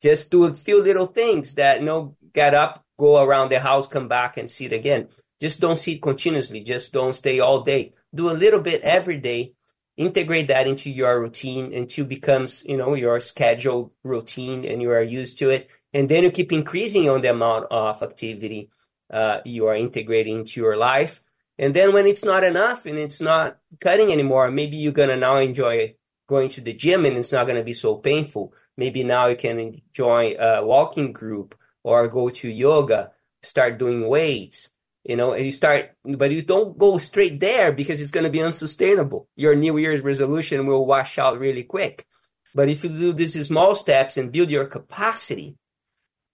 Just 0.00 0.30
do 0.30 0.44
a 0.44 0.54
few 0.54 0.82
little 0.82 1.06
things 1.06 1.54
that 1.56 1.80
you 1.80 1.86
know 1.86 2.16
get 2.32 2.54
up, 2.54 2.84
go 2.98 3.22
around 3.22 3.50
the 3.50 3.60
house, 3.60 3.88
come 3.88 4.08
back, 4.08 4.36
and 4.38 4.48
sit 4.48 4.72
again. 4.72 5.08
Just 5.40 5.60
don't 5.60 5.78
sit 5.78 6.00
continuously. 6.00 6.60
Just 6.60 6.92
don't 6.92 7.14
stay 7.14 7.40
all 7.40 7.60
day. 7.60 7.92
Do 8.14 8.30
a 8.30 8.32
little 8.32 8.60
bit 8.60 8.82
every 8.82 9.18
day. 9.18 9.52
Integrate 9.96 10.48
that 10.48 10.66
into 10.66 10.88
your 10.88 11.20
routine 11.20 11.74
until 11.74 12.04
it 12.04 12.08
becomes 12.08 12.64
you 12.64 12.76
know 12.76 12.94
your 12.94 13.20
scheduled 13.20 13.90
routine 14.04 14.64
and 14.64 14.80
you 14.80 14.90
are 14.90 15.02
used 15.02 15.38
to 15.40 15.50
it 15.50 15.68
and 15.92 16.08
then 16.08 16.22
you 16.22 16.30
keep 16.30 16.52
increasing 16.52 17.10
on 17.10 17.20
the 17.20 17.30
amount 17.30 17.66
of 17.70 18.02
activity 18.02 18.70
uh, 19.10 19.40
you 19.44 19.66
are 19.66 19.74
integrating 19.74 20.38
into 20.38 20.60
your 20.60 20.76
life. 20.76 21.22
And 21.60 21.76
then 21.76 21.92
when 21.92 22.06
it's 22.06 22.24
not 22.24 22.42
enough 22.42 22.86
and 22.86 22.98
it's 22.98 23.20
not 23.20 23.58
cutting 23.80 24.10
anymore, 24.10 24.50
maybe 24.50 24.78
you're 24.78 24.92
gonna 24.92 25.16
now 25.16 25.36
enjoy 25.36 25.94
going 26.26 26.48
to 26.48 26.60
the 26.60 26.72
gym 26.72 27.04
and 27.04 27.16
it's 27.18 27.32
not 27.32 27.46
gonna 27.46 27.62
be 27.62 27.74
so 27.74 27.96
painful. 27.96 28.52
Maybe 28.76 29.04
now 29.04 29.26
you 29.26 29.36
can 29.36 29.82
join 29.92 30.36
a 30.40 30.64
walking 30.64 31.12
group 31.12 31.54
or 31.84 32.08
go 32.08 32.30
to 32.30 32.48
yoga 32.48 33.12
start 33.42 33.78
doing 33.78 34.06
weights, 34.06 34.68
you 35.04 35.16
know, 35.16 35.32
and 35.32 35.44
you 35.44 35.52
start, 35.52 35.92
but 36.04 36.30
you 36.30 36.42
don't 36.42 36.78
go 36.78 36.98
straight 36.98 37.40
there 37.40 37.72
because 37.72 38.00
it's 38.00 38.10
going 38.10 38.24
to 38.24 38.30
be 38.30 38.42
unsustainable. 38.42 39.28
Your 39.36 39.54
New 39.54 39.76
Year's 39.78 40.02
resolution 40.02 40.66
will 40.66 40.86
wash 40.86 41.18
out 41.18 41.38
really 41.38 41.64
quick. 41.64 42.06
But 42.54 42.68
if 42.68 42.84
you 42.84 42.90
do 42.90 43.12
these 43.12 43.46
small 43.46 43.74
steps 43.74 44.16
and 44.16 44.32
build 44.32 44.50
your 44.50 44.66
capacity 44.66 45.56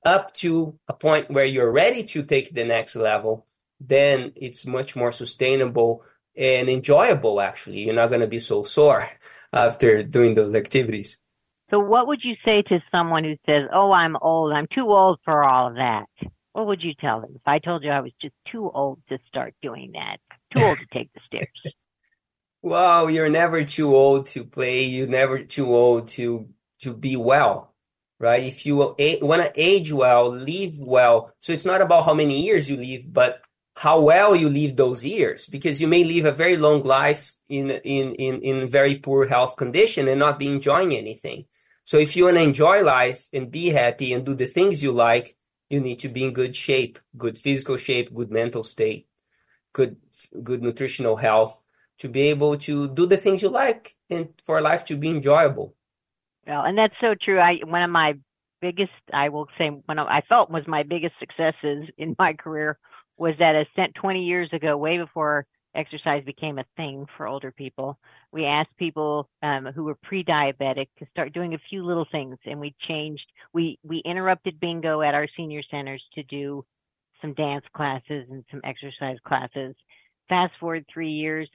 up 0.04 0.34
to 0.34 0.78
a 0.88 0.94
point 0.94 1.30
where 1.30 1.44
you're 1.44 1.70
ready 1.70 2.04
to 2.04 2.22
take 2.22 2.54
the 2.54 2.64
next 2.64 2.96
level, 2.96 3.46
then 3.80 4.32
it's 4.36 4.66
much 4.66 4.96
more 4.96 5.12
sustainable 5.12 6.02
and 6.36 6.68
enjoyable, 6.68 7.40
actually. 7.40 7.84
You're 7.84 7.94
not 7.94 8.08
going 8.08 8.20
to 8.20 8.26
be 8.26 8.38
so 8.38 8.62
sore 8.62 9.08
after 9.52 10.02
doing 10.02 10.34
those 10.34 10.54
activities. 10.54 11.18
So, 11.70 11.80
what 11.80 12.06
would 12.06 12.20
you 12.22 12.34
say 12.44 12.62
to 12.62 12.80
someone 12.90 13.24
who 13.24 13.34
says, 13.44 13.68
Oh, 13.74 13.90
I'm 13.90 14.16
old, 14.20 14.52
I'm 14.52 14.68
too 14.72 14.88
old 14.88 15.18
for 15.24 15.42
all 15.42 15.68
of 15.68 15.74
that? 15.74 16.06
What 16.52 16.68
would 16.68 16.82
you 16.82 16.94
tell 16.98 17.20
them 17.20 17.32
if 17.34 17.42
I 17.44 17.58
told 17.58 17.82
you 17.82 17.90
I 17.90 18.00
was 18.00 18.12
just 18.22 18.34
too 18.50 18.70
old 18.72 19.00
to 19.08 19.18
start 19.28 19.54
doing 19.60 19.92
that? 19.92 20.18
Too 20.56 20.64
old 20.64 20.78
to 20.78 20.86
take 20.92 21.12
the 21.12 21.20
stairs. 21.26 21.74
Well, 22.62 23.08
you're 23.08 23.30
never 23.30 23.62
too 23.62 23.94
old 23.94 24.26
to 24.28 24.42
play. 24.42 24.82
You're 24.82 25.06
never 25.06 25.44
too 25.44 25.72
old 25.72 26.08
to 26.16 26.48
to 26.80 26.92
be 26.92 27.14
well, 27.14 27.74
right? 28.18 28.42
If 28.42 28.66
you 28.66 28.76
want 28.76 29.44
to 29.44 29.52
age 29.54 29.92
well, 29.92 30.30
live 30.30 30.80
well. 30.80 31.32
So 31.38 31.52
it's 31.52 31.64
not 31.64 31.80
about 31.80 32.06
how 32.06 32.14
many 32.14 32.42
years 32.42 32.68
you 32.68 32.76
live, 32.76 33.12
but 33.12 33.40
how 33.76 34.00
well 34.00 34.34
you 34.34 34.48
live 34.48 34.74
those 34.74 35.04
years, 35.04 35.46
because 35.46 35.80
you 35.82 35.86
may 35.86 36.02
live 36.02 36.24
a 36.24 36.32
very 36.32 36.56
long 36.56 36.82
life 36.82 37.36
in 37.48 37.70
in 37.70 38.14
in 38.14 38.40
in 38.40 38.70
very 38.70 38.96
poor 38.96 39.26
health 39.26 39.56
condition 39.56 40.08
and 40.08 40.18
not 40.18 40.38
be 40.38 40.48
enjoying 40.48 40.94
anything. 40.94 41.44
So 41.84 41.98
if 41.98 42.16
you 42.16 42.24
want 42.24 42.38
to 42.38 42.42
enjoy 42.42 42.82
life 42.82 43.28
and 43.32 43.50
be 43.50 43.68
happy 43.68 44.12
and 44.12 44.24
do 44.24 44.34
the 44.34 44.46
things 44.46 44.82
you 44.82 44.92
like, 44.92 45.36
you 45.68 45.80
need 45.80 46.00
to 46.00 46.08
be 46.08 46.24
in 46.24 46.32
good 46.32 46.56
shape, 46.56 46.98
good 47.16 47.38
physical 47.38 47.76
shape, 47.76 48.12
good 48.14 48.30
mental 48.30 48.64
state, 48.64 49.08
good 49.74 49.96
good 50.42 50.62
nutritional 50.62 51.16
health 51.16 51.60
to 51.98 52.08
be 52.08 52.22
able 52.28 52.56
to 52.56 52.88
do 52.88 53.04
the 53.06 53.18
things 53.18 53.42
you 53.42 53.50
like 53.50 53.94
and 54.08 54.28
for 54.44 54.60
life 54.62 54.86
to 54.86 54.96
be 54.96 55.10
enjoyable. 55.10 55.74
Well, 56.46 56.62
and 56.62 56.78
that's 56.78 56.98
so 56.98 57.14
true. 57.14 57.38
I 57.38 57.58
one 57.62 57.82
of 57.82 57.90
my 57.90 58.14
biggest, 58.62 58.92
I 59.12 59.28
will 59.28 59.48
say, 59.58 59.68
one 59.68 59.98
of 59.98 60.06
I 60.08 60.22
felt 60.22 60.50
was 60.50 60.66
my 60.66 60.82
biggest 60.82 61.14
successes 61.18 61.90
in 61.98 62.16
my 62.18 62.32
career 62.32 62.78
was 63.16 63.34
that 63.38 63.54
ascent 63.54 63.94
20 63.94 64.24
years 64.24 64.48
ago, 64.52 64.76
way 64.76 64.98
before 64.98 65.46
exercise 65.74 66.24
became 66.24 66.58
a 66.58 66.64
thing 66.76 67.06
for 67.16 67.26
older 67.26 67.52
people. 67.52 67.98
We 68.32 68.44
asked 68.46 68.76
people 68.78 69.28
um, 69.42 69.66
who 69.66 69.84
were 69.84 69.96
pre-diabetic 70.02 70.88
to 70.98 71.06
start 71.10 71.32
doing 71.32 71.54
a 71.54 71.60
few 71.70 71.84
little 71.84 72.06
things, 72.10 72.38
and 72.46 72.58
we 72.58 72.74
changed. 72.88 73.26
We 73.52 73.78
we 73.84 74.02
interrupted 74.04 74.60
bingo 74.60 75.02
at 75.02 75.14
our 75.14 75.28
senior 75.36 75.62
centers 75.70 76.02
to 76.14 76.22
do 76.24 76.64
some 77.20 77.34
dance 77.34 77.64
classes 77.74 78.26
and 78.30 78.44
some 78.50 78.60
exercise 78.64 79.18
classes. 79.26 79.74
Fast 80.28 80.52
forward 80.58 80.84
three 80.92 81.10
years, 81.10 81.48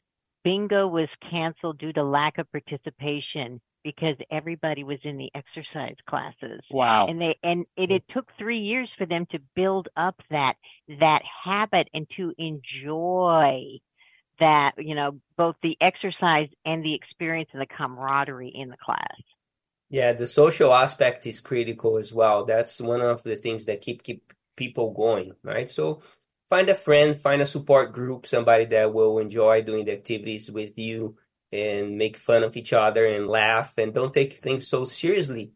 bingo 0.44 0.88
was 0.88 1.10
canceled 1.30 1.78
due 1.80 1.94
to 1.94 2.04
lack 2.04 2.38
of 2.38 2.52
participation 2.52 3.62
because 3.84 4.16
everybody 4.32 4.84
was 4.84 5.00
in 5.04 5.18
the 5.18 5.30
exercise 5.34 5.96
classes. 6.08 6.62
Wow. 6.70 7.08
And 7.08 7.20
they 7.20 7.38
and 7.44 7.66
it, 7.78 7.88
hmm. 7.88 7.94
it 7.94 8.04
took 8.14 8.28
3 8.38 8.60
years 8.60 8.90
for 8.98 9.06
them 9.06 9.26
to 9.32 9.40
build 9.56 9.88
up 9.98 10.16
that 10.30 10.54
that 11.00 11.22
habit 11.44 11.88
and 11.94 12.08
to 12.18 12.34
enjoy 12.38 13.80
that, 14.40 14.72
you 14.78 14.96
know, 14.96 15.20
both 15.38 15.56
the 15.62 15.78
exercise 15.82 16.50
and 16.66 16.84
the 16.84 16.96
experience 16.96 17.50
and 17.54 17.62
the 17.62 17.68
camaraderie 17.68 18.52
in 18.54 18.70
the 18.70 18.78
class. 18.78 19.22
Yeah, 19.90 20.14
the 20.14 20.28
social 20.28 20.74
aspect 20.74 21.28
is 21.28 21.42
critical 21.42 21.98
as 21.98 22.14
well. 22.14 22.46
That's 22.46 22.80
one 22.80 23.02
of 23.02 23.24
the 23.24 23.36
things 23.36 23.66
that 23.66 23.82
keep 23.82 24.04
keep 24.04 24.34
people 24.56 24.92
going, 24.92 25.34
right? 25.44 25.70
So 25.70 26.02
find 26.52 26.68
a 26.68 26.76
friend, 26.76 27.16
find 27.16 27.42
a 27.42 27.46
support 27.46 27.94
group, 27.94 28.28
somebody 28.28 28.66
that 28.66 28.94
will 28.94 29.20
enjoy 29.20 29.62
doing 29.62 29.86
the 29.86 29.94
activities 29.94 30.52
with 30.52 30.78
you 30.78 31.16
and 31.50 31.98
make 31.98 32.18
fun 32.18 32.44
of 32.44 32.58
each 32.58 32.74
other 32.74 33.06
and 33.06 33.28
laugh 33.28 33.74
and 33.78 33.94
don't 33.94 34.14
take 34.14 34.34
things 34.34 34.68
so 34.68 34.84
seriously 34.84 35.54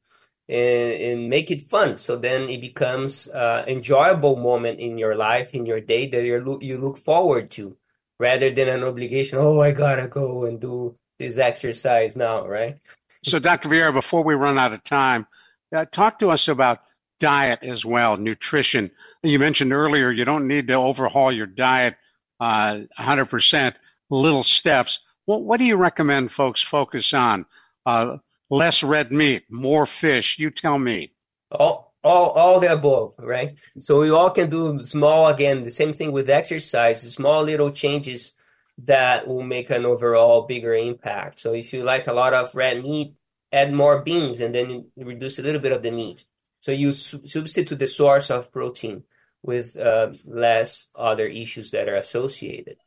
and, 0.48 0.94
and 0.94 1.30
make 1.30 1.52
it 1.52 1.62
fun. 1.64 1.98
So 1.98 2.16
then 2.16 2.50
it 2.50 2.62
becomes 2.62 3.28
an 3.28 3.68
enjoyable 3.68 4.38
moment 4.38 4.80
in 4.80 4.98
your 4.98 5.16
life, 5.16 5.54
in 5.54 5.66
your 5.66 5.82
day 5.82 6.08
that 6.08 6.24
you 6.24 6.60
you 6.62 6.78
look 6.78 6.98
forward 6.98 7.52
to 7.52 7.76
rather 8.18 8.50
than 8.52 8.70
an 8.70 8.84
obligation. 8.86 9.38
Oh, 9.38 9.60
I 9.60 9.72
gotta 9.72 10.08
go 10.08 10.46
and 10.46 10.62
do 10.62 10.96
this 11.20 11.38
exercise 11.38 12.16
now, 12.16 12.48
right? 12.48 12.78
So, 13.22 13.40
Dr. 13.40 13.68
Vieira, 13.68 13.94
before 13.94 14.24
we 14.24 14.36
run 14.36 14.58
out 14.58 14.72
of 14.72 14.84
time, 14.84 15.28
uh, 15.76 15.86
talk 15.92 16.20
to 16.20 16.30
us 16.30 16.48
about 16.48 16.85
diet 17.20 17.60
as 17.64 17.86
well, 17.86 18.18
nutrition. 18.18 18.92
You 19.24 19.40
mentioned 19.40 19.74
earlier 19.74 20.12
you 20.12 20.26
don't 20.26 20.48
need 20.48 20.68
to 20.68 20.74
overhaul 20.74 21.32
your 21.32 21.48
diet 21.48 21.96
uh, 22.40 22.82
100%, 23.00 23.74
little 24.10 24.44
steps. 24.44 25.00
What, 25.26 25.44
what 25.44 25.58
do 25.58 25.66
you 25.66 25.78
recommend 25.78 26.32
folks 26.32 26.62
focus 26.62 27.14
on? 27.14 27.46
Uh, 27.86 28.18
less 28.50 28.84
red 28.84 29.12
meat, 29.12 29.46
more 29.50 29.86
fish. 29.86 30.40
You 30.40 30.52
tell 30.52 30.78
me. 30.78 31.14
Oh, 31.52 31.88
all 32.06 32.30
all 32.30 32.60
the 32.60 32.72
above 32.72 33.16
right 33.18 33.56
so 33.80 34.00
we 34.02 34.12
all 34.12 34.30
can 34.30 34.48
do 34.48 34.86
small 34.86 35.28
again 35.28 35.64
the 35.64 35.72
same 35.72 35.92
thing 35.92 36.12
with 36.12 36.30
exercise 36.30 37.02
small 37.02 37.42
little 37.42 37.72
changes 37.72 38.34
that 38.78 39.28
will 39.28 39.42
make 39.42 39.72
an 39.72 39.86
overall 39.86 40.44
bigger 40.44 40.76
impact 40.76 41.40
so 41.40 41.54
if 41.54 41.74
you 41.74 41.84
like 41.84 42.06
a 42.06 42.14
lot 42.14 42.34
of 42.34 42.54
red 42.54 42.84
meat 42.84 43.16
add 43.52 43.74
more 43.74 44.02
beans 44.04 44.40
and 44.40 44.54
then 44.54 44.86
reduce 44.96 45.40
a 45.40 45.42
little 45.42 45.60
bit 45.60 45.72
of 45.72 45.82
the 45.82 45.90
meat 45.90 46.26
so 46.66 46.72
you 46.72 46.92
su- 46.94 47.26
substitute 47.28 47.80
the 47.80 47.88
source 48.02 48.28
of 48.32 48.52
protein 48.52 49.04
with 49.44 49.78
uh, 49.78 50.12
less 50.26 50.88
other 50.96 51.28
issues 51.28 51.70
that 51.72 51.88
are 51.88 52.02
associated 52.06 52.78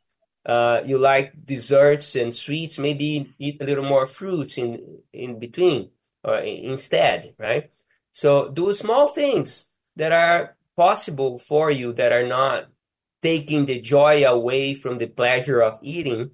uh, 0.45 0.81
you 0.85 0.97
like 0.97 1.45
desserts 1.45 2.15
and 2.15 2.35
sweets 2.35 2.77
maybe 2.77 3.33
eat 3.39 3.61
a 3.61 3.65
little 3.65 3.87
more 3.93 4.07
fruits 4.07 4.57
in 4.57 4.99
in 5.13 5.39
between 5.39 5.89
or 6.23 6.37
instead 6.39 7.33
right 7.37 7.71
so 8.11 8.49
do 8.49 8.73
small 8.73 9.07
things 9.07 9.65
that 9.95 10.11
are 10.11 10.57
possible 10.75 11.39
for 11.39 11.69
you 11.69 11.93
that 11.93 12.11
are 12.11 12.27
not 12.27 12.67
taking 13.21 13.65
the 13.65 13.79
joy 13.79 14.25
away 14.25 14.73
from 14.73 14.97
the 14.97 15.07
pleasure 15.07 15.61
of 15.61 15.79
eating, 15.81 16.31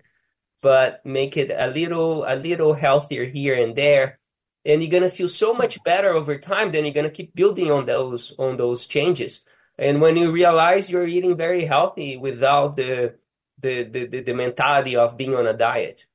but 0.61 1.05
make 1.05 1.35
it 1.35 1.51
a 1.51 1.67
little 1.67 2.23
a 2.25 2.35
little 2.35 2.73
healthier 2.73 3.25
here 3.25 3.55
and 3.55 3.75
there. 3.75 4.19
And 4.65 4.81
you're 4.81 4.91
gonna 4.91 5.09
feel 5.09 5.29
so 5.29 5.53
much 5.53 5.83
better 5.83 6.11
over 6.13 6.37
time. 6.37 6.71
Then 6.71 6.85
you're 6.85 6.93
gonna 6.93 7.09
keep 7.09 7.35
building 7.35 7.71
on 7.71 7.85
those 7.85 8.33
on 8.37 8.57
those 8.57 8.85
changes. 8.87 9.41
And 9.77 10.01
when 10.01 10.15
you 10.17 10.31
realize 10.31 10.89
you're 10.89 11.07
eating 11.07 11.35
very 11.35 11.65
healthy 11.65 12.17
without 12.17 12.75
the 12.75 13.15
the 13.59 13.83
the, 13.83 14.21
the, 14.21 14.33
mentality 14.33 14.95
of 14.95 15.17
being 15.17 15.35
on 15.35 15.47
a 15.47 15.53
diet. 15.53 16.05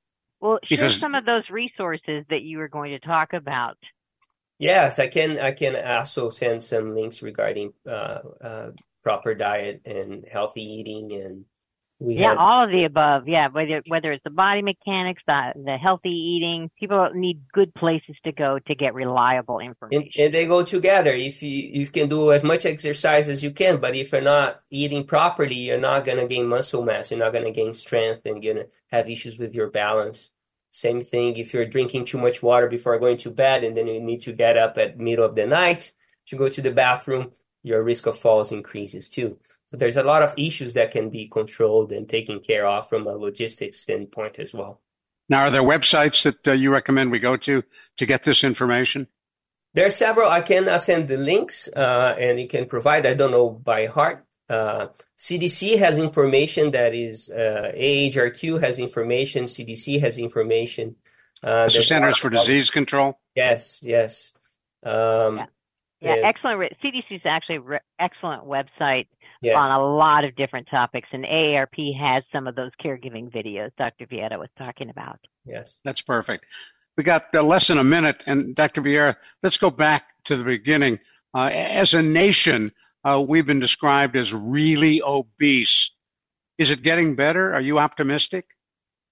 Well, 0.41 0.59
share 0.65 0.79
because... 0.79 0.97
some 0.97 1.15
of 1.15 1.25
those 1.25 1.45
resources 1.51 2.25
that 2.31 2.43
you 2.43 2.59
were 2.59 2.69
going 2.69 2.93
to 2.93 3.07
talk 3.07 3.33
about. 3.33 3.77
Yes, 4.59 4.99
I 4.99 5.09
can. 5.09 5.39
I 5.39 5.53
can 5.53 5.75
also 5.77 6.29
send 6.29 6.63
some 6.63 6.95
links 6.95 7.23
regarding 7.23 7.73
uh, 7.89 8.19
uh, 8.43 8.71
proper 9.03 9.35
diet 9.35 9.83
and 9.87 10.27
healthy 10.31 10.63
eating, 10.63 11.13
and 11.13 11.45
we 12.01 12.15
yeah, 12.15 12.31
have, 12.31 12.39
all 12.39 12.65
of 12.65 12.71
the 12.71 12.85
above. 12.85 13.29
Yeah, 13.29 13.49
whether 13.49 13.83
whether 13.87 14.11
it's 14.11 14.25
the 14.25 14.31
body 14.31 14.63
mechanics, 14.63 15.23
the 15.27 15.53
the 15.55 15.77
healthy 15.77 16.09
eating, 16.09 16.71
people 16.81 17.11
need 17.15 17.43
good 17.53 17.75
places 17.75 18.17
to 18.25 18.33
go 18.33 18.59
to 18.59 18.75
get 18.75 18.95
reliable 18.95 19.59
information. 19.59 20.09
And, 20.17 20.25
and 20.25 20.35
they 20.35 20.47
go 20.47 20.63
together. 20.63 21.13
If 21.13 21.43
you 21.43 21.51
you 21.51 21.87
can 21.89 22.09
do 22.09 22.33
as 22.33 22.43
much 22.43 22.65
exercise 22.65 23.29
as 23.29 23.43
you 23.43 23.51
can, 23.51 23.77
but 23.77 23.95
if 23.95 24.13
you're 24.13 24.23
not 24.23 24.63
eating 24.71 25.05
properly, 25.05 25.57
you're 25.57 25.79
not 25.79 26.07
gonna 26.07 26.27
gain 26.27 26.49
muscle 26.49 26.83
mass. 26.83 27.11
You're 27.11 27.21
not 27.21 27.35
gonna 27.35 27.53
gain 27.53 27.75
strength, 27.75 28.23
and 28.25 28.43
you're 28.43 28.55
gonna 28.55 28.67
have 28.91 29.11
issues 29.11 29.37
with 29.37 29.55
your 29.55 29.69
balance. 29.69 30.31
Same 30.71 31.05
thing 31.05 31.37
if 31.37 31.53
you're 31.53 31.67
drinking 31.67 32.07
too 32.07 32.19
much 32.19 32.43
water 32.43 32.69
before 32.69 32.99
going 32.99 33.19
to 33.19 33.31
bed 33.31 33.65
and 33.65 33.77
then 33.77 33.89
you 33.89 34.01
need 34.01 34.23
to 34.23 34.33
get 34.33 34.57
up 34.57 34.79
at 34.79 34.99
middle 34.99 35.25
of 35.25 35.35
the 35.35 35.45
night 35.45 35.93
to 36.29 36.37
go 36.37 36.49
to 36.49 36.63
the 36.63 36.71
bathroom, 36.71 37.33
your 37.65 37.83
risk 37.83 38.07
of 38.07 38.17
falls 38.17 38.53
increases 38.53 39.09
too. 39.09 39.37
So 39.71 39.77
there's 39.77 39.97
a 39.97 40.03
lot 40.03 40.23
of 40.23 40.35
issues 40.37 40.75
that 40.75 40.91
can 40.91 41.11
be 41.11 41.29
controlled 41.29 41.93
and 41.93 42.09
taken 42.09 42.41
care 42.41 42.67
of 42.67 42.89
from 42.89 43.07
a 43.07 43.13
logistics 43.13 43.79
standpoint 43.79 44.39
as 44.39 44.53
well. 44.53 44.81
Now, 45.29 45.43
are 45.43 45.51
there 45.51 45.63
websites 45.63 46.25
that 46.25 46.49
uh, 46.49 46.53
you 46.53 46.73
recommend 46.73 47.13
we 47.13 47.21
go 47.21 47.37
to 47.37 47.63
to 47.99 48.07
get 48.07 48.25
this 48.25 48.43
information? 48.43 49.07
There 49.75 49.87
are 49.87 49.93
several. 49.93 50.29
I 50.29 50.41
can 50.41 50.69
uh, 50.69 50.79
send 50.79 51.07
the 51.07 51.17
links 51.17 51.69
uh, 51.77 52.17
and 52.19 52.41
you 52.41 52.49
can 52.49 52.67
provide. 52.67 53.07
I 53.07 53.15
don't 53.15 53.31
know 53.31 53.51
by 53.51 53.87
heart, 53.87 54.27
uh, 54.51 54.89
CDC 55.17 55.79
has 55.79 55.99
information 55.99 56.73
that 56.73 56.93
is 56.93 57.31
uh, 57.31 57.71
AHRQ 57.73 58.61
has 58.61 58.81
information, 58.81 59.45
CDC 59.45 60.01
has 60.01 60.19
information. 60.19 60.97
Uh, 61.43 61.65
the 61.65 61.83
Centers 61.83 62.19
for 62.19 62.31
Disease 62.31 62.69
Control. 62.69 63.19
Yes, 63.37 63.79
yes. 63.83 64.33
Um, 64.85 65.37
yeah, 65.37 65.47
yeah 66.01 66.15
and, 66.15 66.25
excellent. 66.25 66.73
CDC 66.83 67.05
is 67.13 67.21
actually 67.25 67.57
an 67.57 67.65
re- 67.65 67.79
excellent 68.01 68.45
website 68.45 69.07
yes. 69.41 69.57
on 69.57 69.71
a 69.71 69.83
lot 69.83 70.25
of 70.25 70.37
different 70.37 70.69
topics, 70.71 71.09
and 71.13 71.25
AARP 71.25 71.97
has 71.99 72.23
some 72.33 72.47
of 72.47 72.55
those 72.55 72.71
caregiving 72.83 73.31
videos 73.31 73.71
Dr. 73.79 74.07
Vieira 74.07 74.39
was 74.39 74.49
talking 74.59 74.91
about. 74.91 75.19
Yes, 75.45 75.81
that's 75.85 76.03
perfect. 76.03 76.47
We 76.97 77.05
got 77.05 77.35
uh, 77.35 77.43
less 77.43 77.69
than 77.69 77.79
a 77.79 77.85
minute, 77.85 78.23
and 78.27 78.55
Dr. 78.55 78.83
Vieira, 78.83 79.17
let's 79.43 79.59
go 79.59 79.71
back 79.71 80.05
to 80.25 80.37
the 80.37 80.45
beginning. 80.45 80.99
Uh, 81.35 81.51
as 81.53 81.95
a 81.95 82.03
nation, 82.03 82.73
uh, 83.05 83.25
we've 83.27 83.47
been 83.47 83.61
described 83.61 84.17
as 84.17 84.35
really 84.35 85.01
obese. 85.03 85.93
Is 86.59 86.71
it 86.71 86.83
getting 86.83 87.15
better? 87.15 87.55
Are 87.55 87.61
you 87.61 87.79
optimistic? 87.79 88.47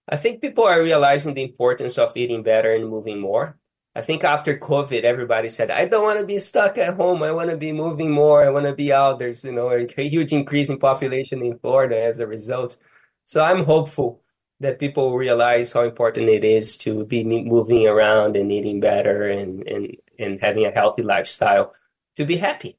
I 0.09 0.17
think 0.17 0.41
people 0.41 0.65
are 0.65 0.83
realizing 0.83 1.35
the 1.35 1.43
importance 1.43 1.99
of 1.99 2.17
eating 2.17 2.43
better 2.43 2.75
and 2.75 2.89
moving 2.89 3.21
more. 3.21 3.59
I 3.99 4.01
think 4.01 4.23
after 4.23 4.57
COVID, 4.57 5.03
everybody 5.03 5.49
said, 5.49 5.73
I 5.73 5.87
don't 5.87 6.05
want 6.05 6.21
to 6.21 6.25
be 6.25 6.39
stuck 6.39 6.79
at 6.79 6.95
home. 6.95 7.21
I 7.25 7.33
want 7.33 7.51
to 7.51 7.57
be 7.57 7.73
moving 7.73 8.13
more. 8.13 8.45
I 8.45 8.51
want 8.51 8.67
to 8.67 8.73
be 8.73 8.93
out. 8.93 9.19
There's, 9.19 9.43
you 9.43 9.51
know, 9.51 9.71
a 9.71 9.89
huge 10.01 10.33
increase 10.33 10.69
in 10.69 10.79
population 10.79 11.43
in 11.43 11.59
Florida 11.59 12.01
as 12.01 12.21
a 12.21 12.27
result. 12.29 12.77
So 13.25 13.43
I'm 13.43 13.65
hopeful 13.65 14.23
that 14.61 14.79
people 14.79 15.19
realize 15.19 15.73
how 15.73 15.83
important 15.83 16.29
it 16.29 16.45
is 16.45 16.77
to 16.79 17.07
be 17.07 17.25
moving 17.25 17.89
around 17.89 18.37
and 18.37 18.53
eating 18.53 18.79
better 18.79 19.29
and, 19.29 19.67
and, 19.67 19.97
and 20.17 20.41
having 20.41 20.65
a 20.65 20.71
healthy 20.71 21.03
lifestyle 21.03 21.75
to 22.15 22.25
be 22.25 22.37
happy. 22.37 22.79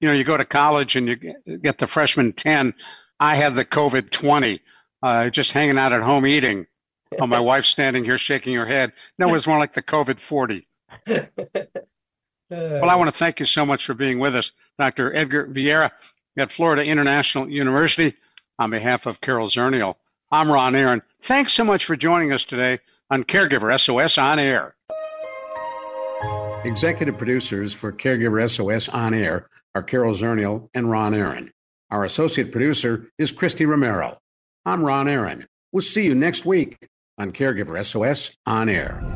You 0.00 0.08
know, 0.08 0.14
you 0.14 0.24
go 0.24 0.36
to 0.36 0.44
college 0.44 0.96
and 0.96 1.08
you 1.08 1.16
get 1.62 1.78
the 1.78 1.86
freshman 1.86 2.34
10. 2.34 2.74
I 3.18 3.36
had 3.36 3.54
the 3.54 3.64
COVID 3.64 4.10
20, 4.10 4.60
uh, 5.02 5.30
just 5.30 5.52
hanging 5.52 5.78
out 5.78 5.94
at 5.94 6.02
home 6.02 6.26
eating. 6.26 6.66
Oh, 7.20 7.26
my 7.26 7.40
wife's 7.40 7.68
standing 7.68 8.04
here 8.04 8.18
shaking 8.18 8.54
her 8.54 8.66
head. 8.66 8.92
No, 9.18 9.28
it 9.28 9.32
was 9.32 9.46
more 9.46 9.58
like 9.58 9.72
the 9.72 9.82
COVID 9.82 10.18
40. 10.18 10.66
well, 11.06 11.30
I 12.50 12.94
want 12.96 13.08
to 13.08 13.18
thank 13.18 13.40
you 13.40 13.46
so 13.46 13.66
much 13.66 13.86
for 13.86 13.94
being 13.94 14.18
with 14.18 14.34
us, 14.34 14.52
Dr. 14.78 15.14
Edgar 15.14 15.46
Vieira 15.46 15.90
at 16.36 16.52
Florida 16.52 16.84
International 16.84 17.48
University. 17.48 18.14
On 18.58 18.70
behalf 18.70 19.04
of 19.04 19.20
Carol 19.20 19.48
Zernial, 19.48 19.96
I'm 20.32 20.50
Ron 20.50 20.74
Aaron. 20.76 21.02
Thanks 21.20 21.52
so 21.52 21.62
much 21.62 21.84
for 21.84 21.94
joining 21.94 22.32
us 22.32 22.44
today 22.44 22.78
on 23.10 23.24
Caregiver 23.24 23.78
SOS 23.78 24.16
On 24.16 24.38
Air. 24.38 24.74
Executive 26.64 27.18
producers 27.18 27.74
for 27.74 27.92
Caregiver 27.92 28.48
SOS 28.50 28.88
On 28.88 29.12
Air 29.12 29.48
are 29.74 29.82
Carol 29.82 30.14
Zernial 30.14 30.70
and 30.74 30.90
Ron 30.90 31.14
Aaron. 31.14 31.52
Our 31.90 32.04
associate 32.04 32.50
producer 32.50 33.06
is 33.18 33.30
Christy 33.30 33.66
Romero. 33.66 34.18
I'm 34.64 34.82
Ron 34.82 35.06
Aaron. 35.06 35.46
We'll 35.70 35.82
see 35.82 36.06
you 36.06 36.14
next 36.14 36.46
week 36.46 36.88
on 37.18 37.32
Caregiver 37.32 37.84
SOS 37.84 38.36
On 38.46 38.68
Air. 38.68 39.15